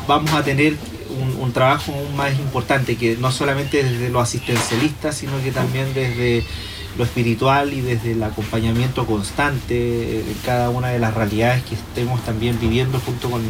vamos 0.08 0.34
a 0.34 0.44
tener 0.44 0.76
un, 1.22 1.36
un 1.42 1.54
trabajo 1.54 1.94
más 2.16 2.34
importante, 2.34 2.96
que 2.96 3.18
no 3.18 3.32
solamente 3.32 3.84
desde 3.84 4.10
lo 4.10 4.20
asistencialista, 4.20 5.12
sino 5.12 5.42
que 5.44 5.52
también 5.52 5.94
desde 5.94 6.46
lo 6.98 7.04
espiritual 7.04 7.74
y 7.74 7.82
desde 7.82 8.14
el 8.14 8.24
acompañamiento 8.24 9.06
constante 9.06 10.20
en 10.20 10.38
cada 10.46 10.70
una 10.70 10.90
de 10.90 11.00
las 11.00 11.14
realidades 11.14 11.64
que 11.64 11.76
estemos 11.76 12.24
también 12.24 12.60
viviendo 12.60 13.00
junto 13.00 13.30
con, 13.30 13.44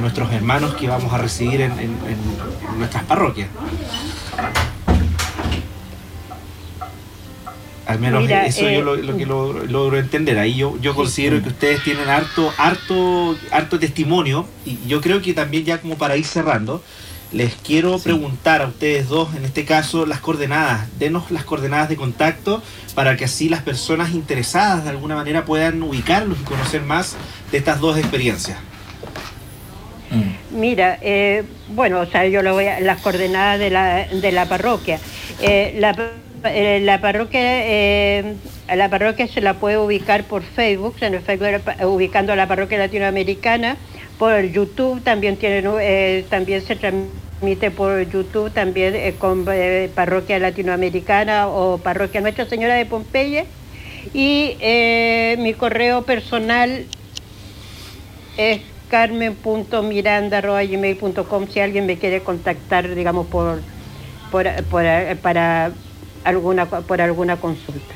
nuestros 0.00 0.32
hermanos 0.32 0.74
que 0.74 0.88
vamos 0.88 1.12
a 1.12 1.18
recibir 1.18 1.60
en, 1.60 1.72
nuestras 2.76 3.04
parroquias. 3.04 3.48
Al 7.86 8.00
menos 8.00 8.28
eso 8.28 8.68
yo 8.68 8.82
lo, 8.82 9.16
que 9.16 9.22
eh, 9.22 9.26
logro, 9.26 9.98
entender. 9.98 10.38
Ahí 10.38 10.56
yo, 10.56 10.76
yo 10.80 10.94
considero 10.94 11.40
que 11.40 11.50
ustedes 11.50 11.84
tienen 11.84 12.08
harto, 12.08 12.52
harto, 12.58 13.36
harto 13.52 13.78
testimonio 13.78 14.46
y 14.64 14.78
yo 14.88 15.00
creo 15.00 15.22
que 15.22 15.34
también 15.34 15.64
ya 15.64 15.80
como 15.80 15.96
para 15.96 16.16
ir 16.16 16.24
cerrando, 16.24 16.82
les 17.32 17.54
quiero 17.54 17.98
preguntar 17.98 18.62
a 18.62 18.66
ustedes 18.66 19.08
dos, 19.08 19.34
en 19.36 19.44
este 19.44 19.64
caso, 19.64 20.04
las 20.04 20.20
coordenadas. 20.20 20.86
Denos 20.98 21.30
las 21.30 21.44
coordenadas 21.44 21.88
de 21.88 21.96
contacto 21.96 22.60
para 22.94 23.16
que 23.16 23.24
así 23.24 23.48
las 23.48 23.62
personas 23.62 24.10
interesadas 24.10 24.84
de 24.84 24.90
alguna 24.90 25.14
manera 25.14 25.44
puedan 25.44 25.82
ubicarlos 25.82 26.38
y 26.40 26.44
conocer 26.44 26.82
más 26.82 27.16
de 27.52 27.58
estas 27.58 27.80
dos 27.80 27.98
experiencias. 27.98 28.58
Mm. 30.10 30.58
Mira, 30.58 30.98
eh, 31.02 31.44
bueno, 31.68 32.00
o 32.00 32.06
sea, 32.06 32.26
yo 32.26 32.42
lo 32.42 32.54
voy 32.54 32.66
a 32.66 32.80
las 32.80 33.00
coordenadas 33.00 33.58
de 33.58 33.70
la, 33.70 34.06
de 34.06 34.32
la 34.32 34.48
parroquia. 34.48 34.98
Eh, 35.40 35.76
la, 35.78 35.94
eh, 36.46 36.80
la 36.82 37.00
parroquia 37.00 38.24
la 38.74 38.90
parroquia 38.90 39.28
se 39.28 39.40
la 39.40 39.54
puede 39.54 39.78
ubicar 39.78 40.24
por 40.24 40.42
Facebook, 40.42 40.96
en 41.00 41.14
el 41.14 41.20
Facebook 41.20 41.62
ubicando 41.84 42.34
la 42.34 42.48
parroquia 42.48 42.78
latinoamericana 42.78 43.76
por 44.18 44.42
YouTube, 44.42 45.02
también, 45.02 45.36
tienen, 45.36 45.70
eh, 45.80 46.26
también 46.30 46.62
se 46.62 46.76
transmite 46.76 47.70
por 47.70 48.08
YouTube, 48.08 48.50
también 48.50 48.94
eh, 48.94 49.14
con 49.18 49.44
eh, 49.50 49.90
Parroquia 49.94 50.38
Latinoamericana 50.38 51.48
o 51.48 51.76
Parroquia 51.78 52.22
Nuestra 52.22 52.46
Señora 52.46 52.74
de 52.74 52.86
Pompeya. 52.86 53.44
Y 54.14 54.56
mi 55.38 55.54
correo 55.54 56.02
personal 56.02 56.86
es 58.36 58.60
carmen.miranda.gmail.com 58.88 61.48
si 61.48 61.58
alguien 61.60 61.86
me 61.86 61.98
quiere 61.98 62.20
contactar, 62.20 62.94
digamos, 62.94 63.26
por, 63.26 63.58
por, 64.30 64.46
para 65.20 65.72
alguna, 66.26 66.66
por 66.66 67.00
alguna 67.00 67.36
consulta. 67.36 67.94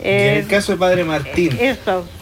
en 0.00 0.38
el 0.38 0.46
caso 0.46 0.72
de 0.72 0.78
Padre 0.78 1.04
Martín. 1.04 1.56
Eso. 1.60 2.04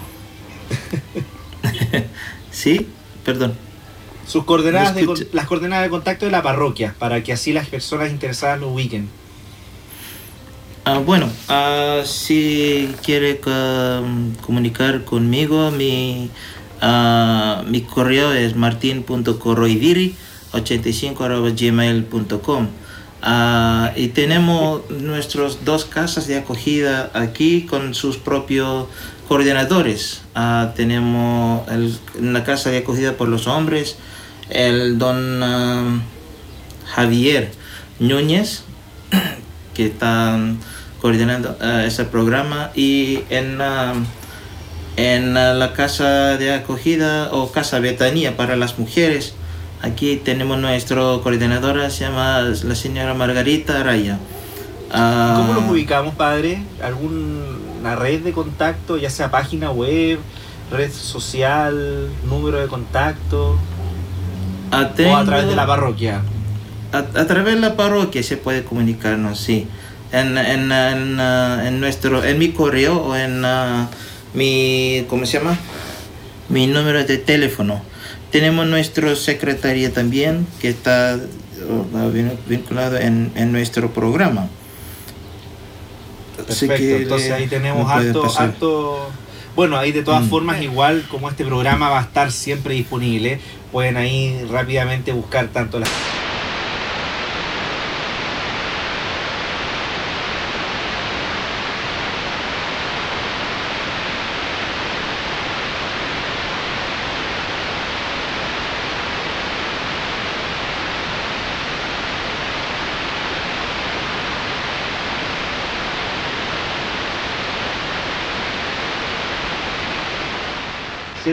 Sí, 2.51 2.89
perdón. 3.25 3.55
Sus 4.27 4.45
coordenadas 4.45 4.95
de, 4.95 5.07
las 5.33 5.47
coordenadas 5.47 5.85
de 5.85 5.91
contacto 5.91 6.27
de 6.27 6.33
la 6.33 6.43
parroquia, 6.43 6.95
para 6.99 7.23
que 7.23 7.33
así 7.33 7.53
las 7.53 7.69
personas 7.69 8.11
interesadas 8.11 8.61
lo 8.61 8.69
ubiquen. 8.69 9.09
Ah, 10.85 10.99
bueno, 10.99 11.31
ah, 11.49 12.03
si 12.05 12.93
quiere 13.03 13.41
comunicar 13.41 15.05
conmigo, 15.05 15.71
mi, 15.71 16.29
ah, 16.81 17.63
mi 17.67 17.83
correo 17.83 18.33
es 18.33 18.57
martin.corroidiri85.gmail.com 23.23 23.71
y 23.97 24.09
tenemos 24.09 24.91
nuestras 24.91 25.65
dos 25.65 25.85
casas 25.85 26.27
de 26.27 26.39
acogida 26.39 27.11
aquí 27.15 27.67
con 27.67 27.95
sus 27.95 28.17
propios 28.17 28.87
coordinadores. 29.29 30.23
Ah, 30.35 30.73
tenemos 30.75 31.63
la 32.21 32.45
casa 32.45 32.71
de 32.71 32.79
acogida 32.79 33.13
por 33.17 33.29
los 33.29 33.47
hombres, 33.47 33.97
el 34.49 34.99
don 34.99 35.43
ah, 35.43 36.01
Javier 36.87 37.53
Núñez, 37.99 38.65
que 39.75 39.87
está 39.87 40.39
coordinando 41.01 41.57
ah, 41.61 41.85
ese 41.85 42.05
programa, 42.05 42.71
y 42.75 43.21
en, 43.31 43.59
en 44.97 45.35
la 45.35 45.73
casa 45.75 46.37
de 46.39 46.53
acogida 46.53 47.31
o 47.33 47.53
casa 47.53 47.81
Betanía 47.81 48.37
para 48.37 48.57
las 48.57 48.79
mujeres, 48.79 49.35
aquí 49.83 50.17
tenemos 50.17 50.59
nuestra 50.59 51.01
coordinadora, 51.23 51.91
se 51.91 52.05
llama 52.05 52.41
la 52.41 52.75
señora 52.75 53.15
Margarita 53.15 53.81
Araya. 53.81 54.19
¿Cómo 54.91 55.55
los 55.55 55.71
ubicamos, 55.71 56.15
padre? 56.15 56.63
¿Algún 56.83 57.61
una 57.81 57.97
red 57.97 58.21
de 58.21 58.33
contacto, 58.33 58.99
ya 58.99 59.09
sea 59.09 59.31
página 59.31 59.71
web, 59.71 60.19
red 60.71 60.93
social, 60.93 62.09
número 62.29 62.61
de 62.61 62.67
contacto, 62.69 63.59
o 64.73 65.17
a 65.17 65.25
través 65.25 65.47
de 65.47 65.57
la 65.57 65.67
parroquia. 65.67 66.23
A, 66.93 67.03
través 67.03 67.55
de 67.55 67.61
la 67.61 67.77
parroquia 67.77 68.23
se 68.23 68.37
puede 68.37 68.65
comunicarnos, 68.65 69.39
sí. 69.39 69.67
En, 70.13 70.37
en, 70.37 70.73
en, 70.73 71.21
uh, 71.21 71.67
en 71.67 71.81
nuestro, 71.81 72.25
en 72.25 72.39
mi 72.39 72.51
correo 72.51 72.99
o 72.99 73.17
en 73.17 73.45
uh, 73.45 73.87
mi, 74.35 75.05
¿cómo 75.09 75.25
se 75.25 75.39
llama? 75.39 75.57
Mi 76.49 76.67
número 76.67 77.05
de 77.05 77.19
teléfono. 77.19 77.81
Tenemos 78.31 78.67
nuestro 78.67 79.17
secretaria 79.17 79.93
también 79.93 80.47
que 80.61 80.69
está 80.69 81.19
uh, 81.19 82.11
vinculado 82.49 82.97
en, 82.99 83.33
en 83.35 83.53
nuestro 83.53 83.91
programa. 83.93 84.49
Perfecto, 86.37 86.97
entonces 86.97 87.33
ahí 87.33 87.47
tenemos 87.47 87.91
harto, 87.91 88.25
harto... 88.39 89.11
Bueno, 89.57 89.77
ahí 89.77 89.93
de 89.93 90.03
todas 90.03 90.23
mm. 90.23 90.29
formas, 90.29 90.63
igual 90.63 91.05
como 91.11 91.29
este 91.29 91.45
programa 91.45 91.91
va 91.91 91.99
a 91.99 92.03
estar 92.03 92.31
siempre 92.31 92.75
disponible, 92.75 93.41
pueden 93.73 93.97
ahí 93.97 94.47
rápidamente 94.49 95.13
buscar 95.13 95.49
tanto 95.49 95.81
las... 95.81 95.91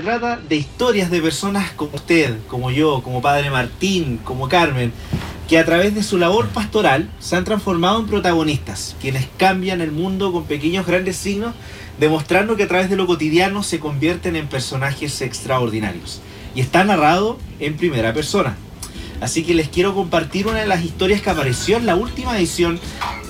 Trata 0.02 0.38
de 0.38 0.56
historias 0.56 1.10
de 1.10 1.22
personas 1.22 1.72
como 1.72 1.96
usted, 1.96 2.38
como 2.48 2.70
yo, 2.70 3.02
como 3.02 3.20
Padre 3.20 3.50
Martín, 3.50 4.20
como 4.24 4.48
Carmen, 4.48 4.94
que 5.50 5.58
a 5.58 5.66
través 5.66 5.96
de 5.96 6.04
su 6.04 6.20
labor 6.20 6.50
pastoral 6.50 7.10
se 7.20 7.36
han 7.36 7.44
transformado 7.44 8.00
en 8.00 8.06
protagonistas, 8.06 8.96
quienes 9.02 9.28
cambian 9.38 9.82
el 9.82 9.92
mundo 9.92 10.32
con 10.32 10.46
pequeños 10.46 10.86
grandes 10.86 11.18
signos, 11.18 11.56
demostrando 12.00 12.56
que 12.56 12.64
a 12.64 12.68
través 12.68 12.92
de 12.92 12.96
lo 12.96 13.08
cotidiano 13.08 13.64
se 13.64 13.80
convierten 13.80 14.36
en 14.36 14.48
personajes 14.48 15.20
extraordinarios. 15.22 16.22
Y 16.54 16.62
está 16.62 16.84
narrado 16.84 17.40
en 17.60 17.76
primera 17.76 18.14
persona. 18.14 18.56
Así 19.20 19.44
que 19.44 19.56
les 19.56 19.68
quiero 19.68 19.96
compartir 19.96 20.46
una 20.46 20.60
de 20.60 20.68
las 20.68 20.86
historias 20.86 21.22
que 21.22 21.32
apareció 21.32 21.78
en 21.78 21.88
la 21.88 21.96
última 21.96 22.38
edición 22.38 22.80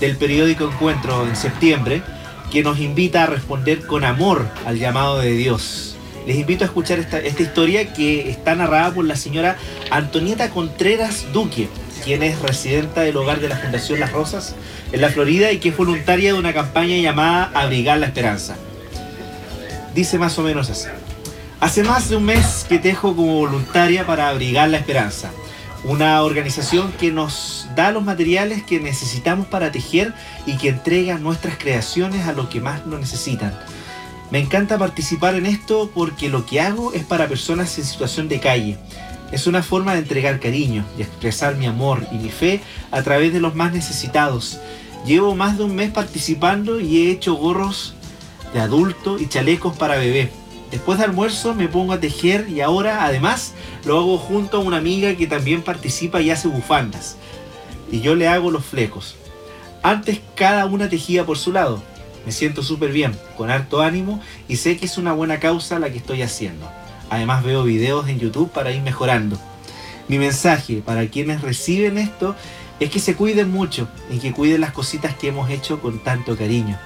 del 0.02 0.18
periódico 0.18 0.66
Encuentro 0.66 1.26
en 1.26 1.38
septiembre, 1.38 2.04
que 2.52 2.62
nos 2.62 2.80
invita 2.80 3.24
a 3.24 3.28
responder 3.28 3.88
con 3.88 4.04
amor 4.04 4.48
al 4.66 4.78
llamado 4.78 5.20
de 5.20 5.32
Dios 5.32 5.97
les 6.28 6.36
invito 6.36 6.66
a 6.66 6.68
escuchar 6.68 7.00
esta, 7.00 7.22
historia 7.22 7.94
que 7.94 8.30
está 8.30 8.54
narrada 8.54 8.94
por 8.94 9.06
la 9.06 9.16
señora 9.16 9.56
Antonieta 9.90 10.50
Contreras 10.50 11.26
Duque, 11.32 11.70
quien 12.04 12.22
es 12.22 12.42
residenta 12.42 13.00
del 13.00 13.16
hogar 13.16 13.40
de 13.40 13.48
la 13.48 13.56
Fundación 13.56 14.02
Las 14.02 14.12
Rosas 14.12 14.54
en 14.92 15.00
la 15.00 15.08
Florida 15.08 15.54
y 15.54 15.60
que 15.60 15.70
es 15.70 15.78
voluntaria 15.78 16.34
de 16.34 16.38
una 16.40 16.54
campaña 16.54 16.98
llamada 16.98 17.50
Abrigar 17.54 18.00
la 18.00 18.08
Esperanza. 18.08 18.58
Dice 19.96 20.20
más 20.20 20.38
o 20.38 20.44
menos 20.44 20.70
así. 20.70 20.90
Hace 21.62 21.84
más 21.84 22.10
de 22.10 22.18
un 22.18 22.26
mes 22.26 22.66
que 22.68 22.78
tejo 22.78 23.16
como 23.16 23.36
voluntaria 23.36 24.06
para 24.06 24.28
Abrigar 24.28 24.68
la 24.68 24.80
Esperanza, 24.80 25.32
una 25.86 26.22
organización 26.24 26.92
que 26.92 27.10
nos 27.10 27.70
da 27.74 27.94
los 27.94 28.04
materiales 28.04 28.64
que 28.64 28.82
necesitamos 28.82 29.48
para 29.48 29.72
tejer 29.72 30.14
y 30.46 30.58
que 30.58 30.68
entrega 30.68 31.20
nuestras 31.20 31.58
creaciones 31.58 32.28
a 32.28 32.34
los 32.34 32.50
que 32.50 32.60
más 32.60 32.86
lo 32.86 33.00
necesitan. 33.00 33.58
Me 34.30 34.40
encanta 34.40 34.78
participar 34.78 35.36
en 35.36 35.46
esto 35.46 35.90
porque 35.94 36.28
lo 36.28 36.46
que 36.46 36.60
hago 36.60 36.92
es 36.92 37.06
para 37.06 37.30
personas 37.30 37.78
en 37.78 37.86
situación 37.86 38.28
de 38.28 38.42
calle. 38.42 38.78
Es 39.32 39.48
una 39.48 39.64
forma 39.64 39.94
de 39.94 40.00
entregar 40.00 40.42
cariño 40.42 40.86
y 40.98 41.02
expresar 41.02 41.56
mi 41.56 41.66
amor 41.66 42.06
y 42.12 42.16
mi 42.16 42.30
fe 42.30 42.62
a 42.92 43.02
través 43.04 43.32
de 43.32 43.40
los 43.40 43.56
más 43.56 43.72
necesitados. 43.72 44.60
Llevo 45.06 45.34
más 45.34 45.58
de 45.58 45.64
un 45.64 45.76
mes 45.76 45.92
participando 45.92 46.82
y 46.82 46.98
he 46.98 47.12
hecho 47.12 47.36
gorros 47.36 47.94
de 48.54 48.60
adulto 48.60 49.18
y 49.18 49.28
chalecos 49.28 49.78
para 49.78 49.96
bebé. 49.96 50.30
Después 50.72 50.98
de 50.98 51.06
almuerzo 51.06 51.56
me 51.56 51.70
pongo 51.70 51.94
a 51.94 52.02
tejer 52.02 52.50
y 52.50 52.60
ahora 52.60 53.06
además 53.06 53.54
lo 53.86 53.98
hago 53.98 54.18
junto 54.18 54.58
a 54.58 54.62
una 54.62 54.78
amiga 54.78 55.16
que 55.16 55.28
también 55.28 55.62
participa 55.62 56.22
y 56.22 56.32
hace 56.32 56.50
bufandas. 56.50 57.16
Y 57.90 58.02
yo 58.02 58.16
le 58.16 58.28
hago 58.28 58.52
los 58.52 58.66
flecos. 58.66 59.16
Antes 59.84 60.20
cada 60.36 60.66
una 60.66 60.90
tejía 60.90 61.26
por 61.26 61.38
su 61.38 61.54
lado. 61.54 61.82
Me 62.28 62.34
siento 62.34 62.62
súper 62.62 62.92
bien, 62.92 63.18
con 63.38 63.50
harto 63.50 63.82
ánimo 63.82 64.22
y 64.50 64.58
sé 64.58 64.76
que 64.76 64.86
es 64.86 64.98
una 64.98 65.14
buena 65.14 65.40
causa 65.40 65.80
la 65.80 65.90
que 65.90 66.00
estoy 66.00 66.24
haciendo. 66.24 66.70
Además 67.10 67.42
veo 67.42 67.64
videos 67.64 68.10
en 68.10 68.20
YouTube 68.20 68.52
para 68.52 68.74
ir 68.74 68.82
mejorando. 68.82 69.40
Mi 70.10 70.20
mensaje 70.20 70.82
para 70.86 71.08
quienes 71.08 71.42
reciben 71.42 71.98
esto 71.98 72.36
es 72.82 72.90
que 72.90 73.00
se 73.00 73.16
cuiden 73.16 73.50
mucho 73.50 73.88
y 74.12 74.20
que 74.20 74.34
cuiden 74.34 74.60
las 74.60 74.74
cositas 74.74 75.16
que 75.16 75.30
hemos 75.30 75.50
hecho 75.50 75.80
con 75.80 76.04
tanto 76.04 76.36
cariño. 76.36 76.78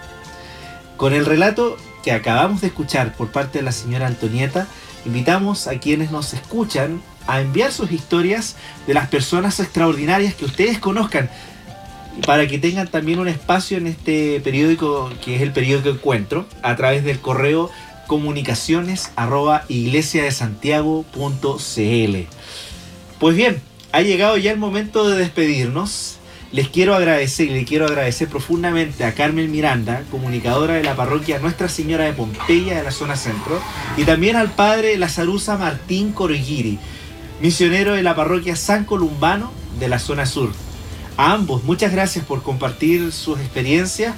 Con 0.95 1.11
el 1.11 1.25
relato 1.25 1.75
que 2.03 2.11
acabamos 2.11 2.61
de 2.61 2.67
escuchar 2.67 3.15
por 3.15 3.31
parte 3.31 3.57
de 3.57 3.65
la 3.65 3.71
señora 3.71 4.05
Antonieta, 4.05 4.67
invitamos 5.07 5.65
a 5.65 5.79
quienes 5.79 6.11
nos 6.11 6.35
escuchan 6.35 7.01
a 7.25 7.41
enviar 7.41 7.71
sus 7.71 7.91
historias 7.91 8.57
de 8.85 8.93
las 8.93 9.07
personas 9.07 9.59
extraordinarias 9.59 10.35
que 10.35 10.45
ustedes 10.45 10.77
conozcan 10.77 11.31
para 12.25 12.47
que 12.47 12.57
tengan 12.59 12.87
también 12.87 13.19
un 13.19 13.27
espacio 13.27 13.77
en 13.77 13.87
este 13.87 14.39
periódico 14.41 15.11
que 15.23 15.35
es 15.35 15.41
el 15.41 15.51
periódico 15.51 15.89
Encuentro 15.89 16.45
a 16.61 16.75
través 16.75 17.03
del 17.03 17.19
correo 17.19 17.69
comunicaciones 18.07 19.11
arroba 19.15 19.63
iglesiadesantiago.cl. 19.69 22.17
Pues 23.19 23.35
bien, 23.35 23.61
ha 23.91 24.01
llegado 24.01 24.37
ya 24.37 24.51
el 24.51 24.57
momento 24.57 25.09
de 25.09 25.17
despedirnos. 25.17 26.17
Les 26.51 26.67
quiero 26.67 26.95
agradecer 26.95 27.49
le 27.49 27.63
quiero 27.63 27.85
agradecer 27.85 28.27
profundamente 28.27 29.05
a 29.05 29.13
Carmen 29.13 29.49
Miranda, 29.49 30.03
comunicadora 30.11 30.73
de 30.73 30.83
la 30.83 30.97
parroquia 30.97 31.39
Nuestra 31.39 31.69
Señora 31.69 32.03
de 32.03 32.11
Pompeya 32.11 32.77
de 32.77 32.83
la 32.83 32.91
zona 32.91 33.15
centro, 33.15 33.61
y 33.95 34.03
también 34.03 34.35
al 34.35 34.51
padre 34.51 34.97
Lazarusa 34.97 35.57
Martín 35.57 36.11
Corregiri, 36.11 36.77
misionero 37.41 37.93
de 37.93 38.03
la 38.03 38.17
parroquia 38.17 38.57
San 38.57 38.83
Columbano 38.83 39.53
de 39.79 39.87
la 39.87 39.99
zona 39.99 40.25
sur 40.25 40.51
a 41.17 41.33
ambos. 41.33 41.63
Muchas 41.63 41.91
gracias 41.91 42.25
por 42.25 42.43
compartir 42.43 43.11
sus 43.11 43.39
experiencias, 43.39 44.15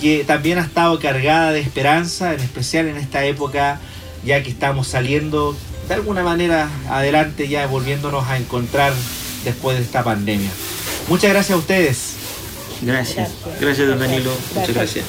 que 0.00 0.24
también 0.24 0.58
ha 0.58 0.62
estado 0.62 0.98
cargada 0.98 1.52
de 1.52 1.60
esperanza, 1.60 2.34
en 2.34 2.40
especial 2.40 2.86
en 2.88 2.96
esta 2.96 3.24
época, 3.24 3.80
ya 4.24 4.42
que 4.42 4.50
estamos 4.50 4.88
saliendo 4.88 5.56
de 5.88 5.94
alguna 5.94 6.22
manera 6.22 6.68
adelante, 6.90 7.48
ya 7.48 7.66
volviéndonos 7.66 8.26
a 8.28 8.36
encontrar 8.36 8.92
después 9.44 9.78
de 9.78 9.84
esta 9.84 10.04
pandemia. 10.04 10.50
Muchas 11.08 11.30
gracias 11.30 11.56
a 11.56 11.58
ustedes. 11.58 12.14
Gracias. 12.82 13.30
Gracias, 13.60 13.88
don 13.88 13.98
Danilo. 13.98 14.30
Muchas 14.54 14.74
gracias. 14.74 15.04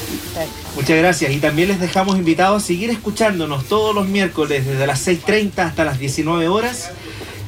Muchas 0.76 0.98
gracias. 0.98 1.32
Y 1.32 1.38
también 1.38 1.68
les 1.68 1.80
dejamos 1.80 2.18
invitados 2.18 2.64
a 2.64 2.66
seguir 2.66 2.90
escuchándonos 2.90 3.66
todos 3.66 3.94
los 3.94 4.08
miércoles 4.08 4.66
desde 4.66 4.88
las 4.88 5.06
6.30 5.06 5.60
hasta 5.60 5.86
las 5.86 6.00
19 6.00 6.48
horas 6.48 6.92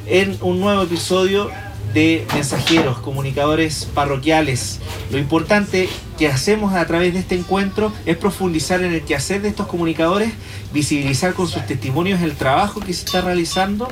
en 0.06 0.36
un 0.42 0.60
nuevo 0.60 0.82
episodio 0.82 1.50
de 1.92 2.26
mensajeros, 2.34 2.98
comunicadores 2.98 3.86
parroquiales. 3.94 4.80
Lo 5.10 5.18
importante 5.18 5.88
que 6.18 6.28
hacemos 6.28 6.74
a 6.74 6.86
través 6.86 7.12
de 7.14 7.20
este 7.20 7.34
encuentro 7.34 7.92
es 8.06 8.16
profundizar 8.16 8.82
en 8.82 8.92
el 8.92 9.02
quehacer 9.02 9.42
de 9.42 9.48
estos 9.48 9.66
comunicadores, 9.66 10.32
visibilizar 10.72 11.34
con 11.34 11.48
sus 11.48 11.66
testimonios 11.66 12.20
el 12.22 12.34
trabajo 12.34 12.80
que 12.80 12.92
se 12.92 13.04
está 13.04 13.20
realizando 13.20 13.88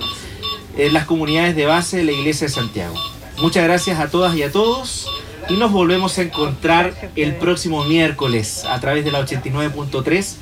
en 0.76 0.92
las 0.92 1.04
comunidades 1.06 1.56
de 1.56 1.66
base 1.66 1.98
de 1.98 2.04
la 2.04 2.12
Iglesia 2.12 2.46
de 2.46 2.52
Santiago. 2.52 2.94
Muchas 3.38 3.64
gracias 3.64 3.98
a 3.98 4.10
todas 4.10 4.34
y 4.36 4.42
a 4.42 4.52
todos 4.52 5.08
y 5.48 5.56
nos 5.56 5.72
volvemos 5.72 6.18
a 6.18 6.22
encontrar 6.22 7.10
el 7.16 7.36
próximo 7.36 7.84
miércoles 7.84 8.64
a 8.64 8.78
través 8.80 9.04
de 9.04 9.10
la 9.10 9.24
89.3 9.24 10.34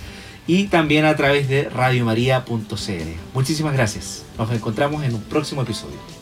y 0.46 0.64
también 0.64 1.04
a 1.04 1.14
través 1.16 1.48
de 1.48 1.68
radiomaria.cl. 1.68 2.64
Muchísimas 3.34 3.72
gracias. 3.74 4.24
Nos 4.36 4.50
encontramos 4.50 5.04
en 5.04 5.14
un 5.14 5.22
próximo 5.22 5.62
episodio. 5.62 6.17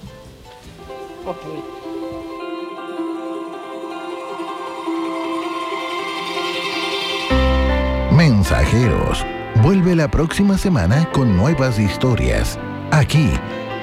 Mensajeros. 8.16 9.26
Vuelve 9.62 9.96
la 9.96 10.08
próxima 10.08 10.56
semana 10.56 11.10
con 11.12 11.36
nuevas 11.36 11.78
historias. 11.78 12.58
Aquí, 12.92 13.30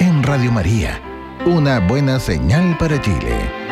en 0.00 0.22
Radio 0.22 0.50
María. 0.52 1.00
Una 1.44 1.80
buena 1.80 2.18
señal 2.18 2.76
para 2.78 3.00
Chile. 3.00 3.63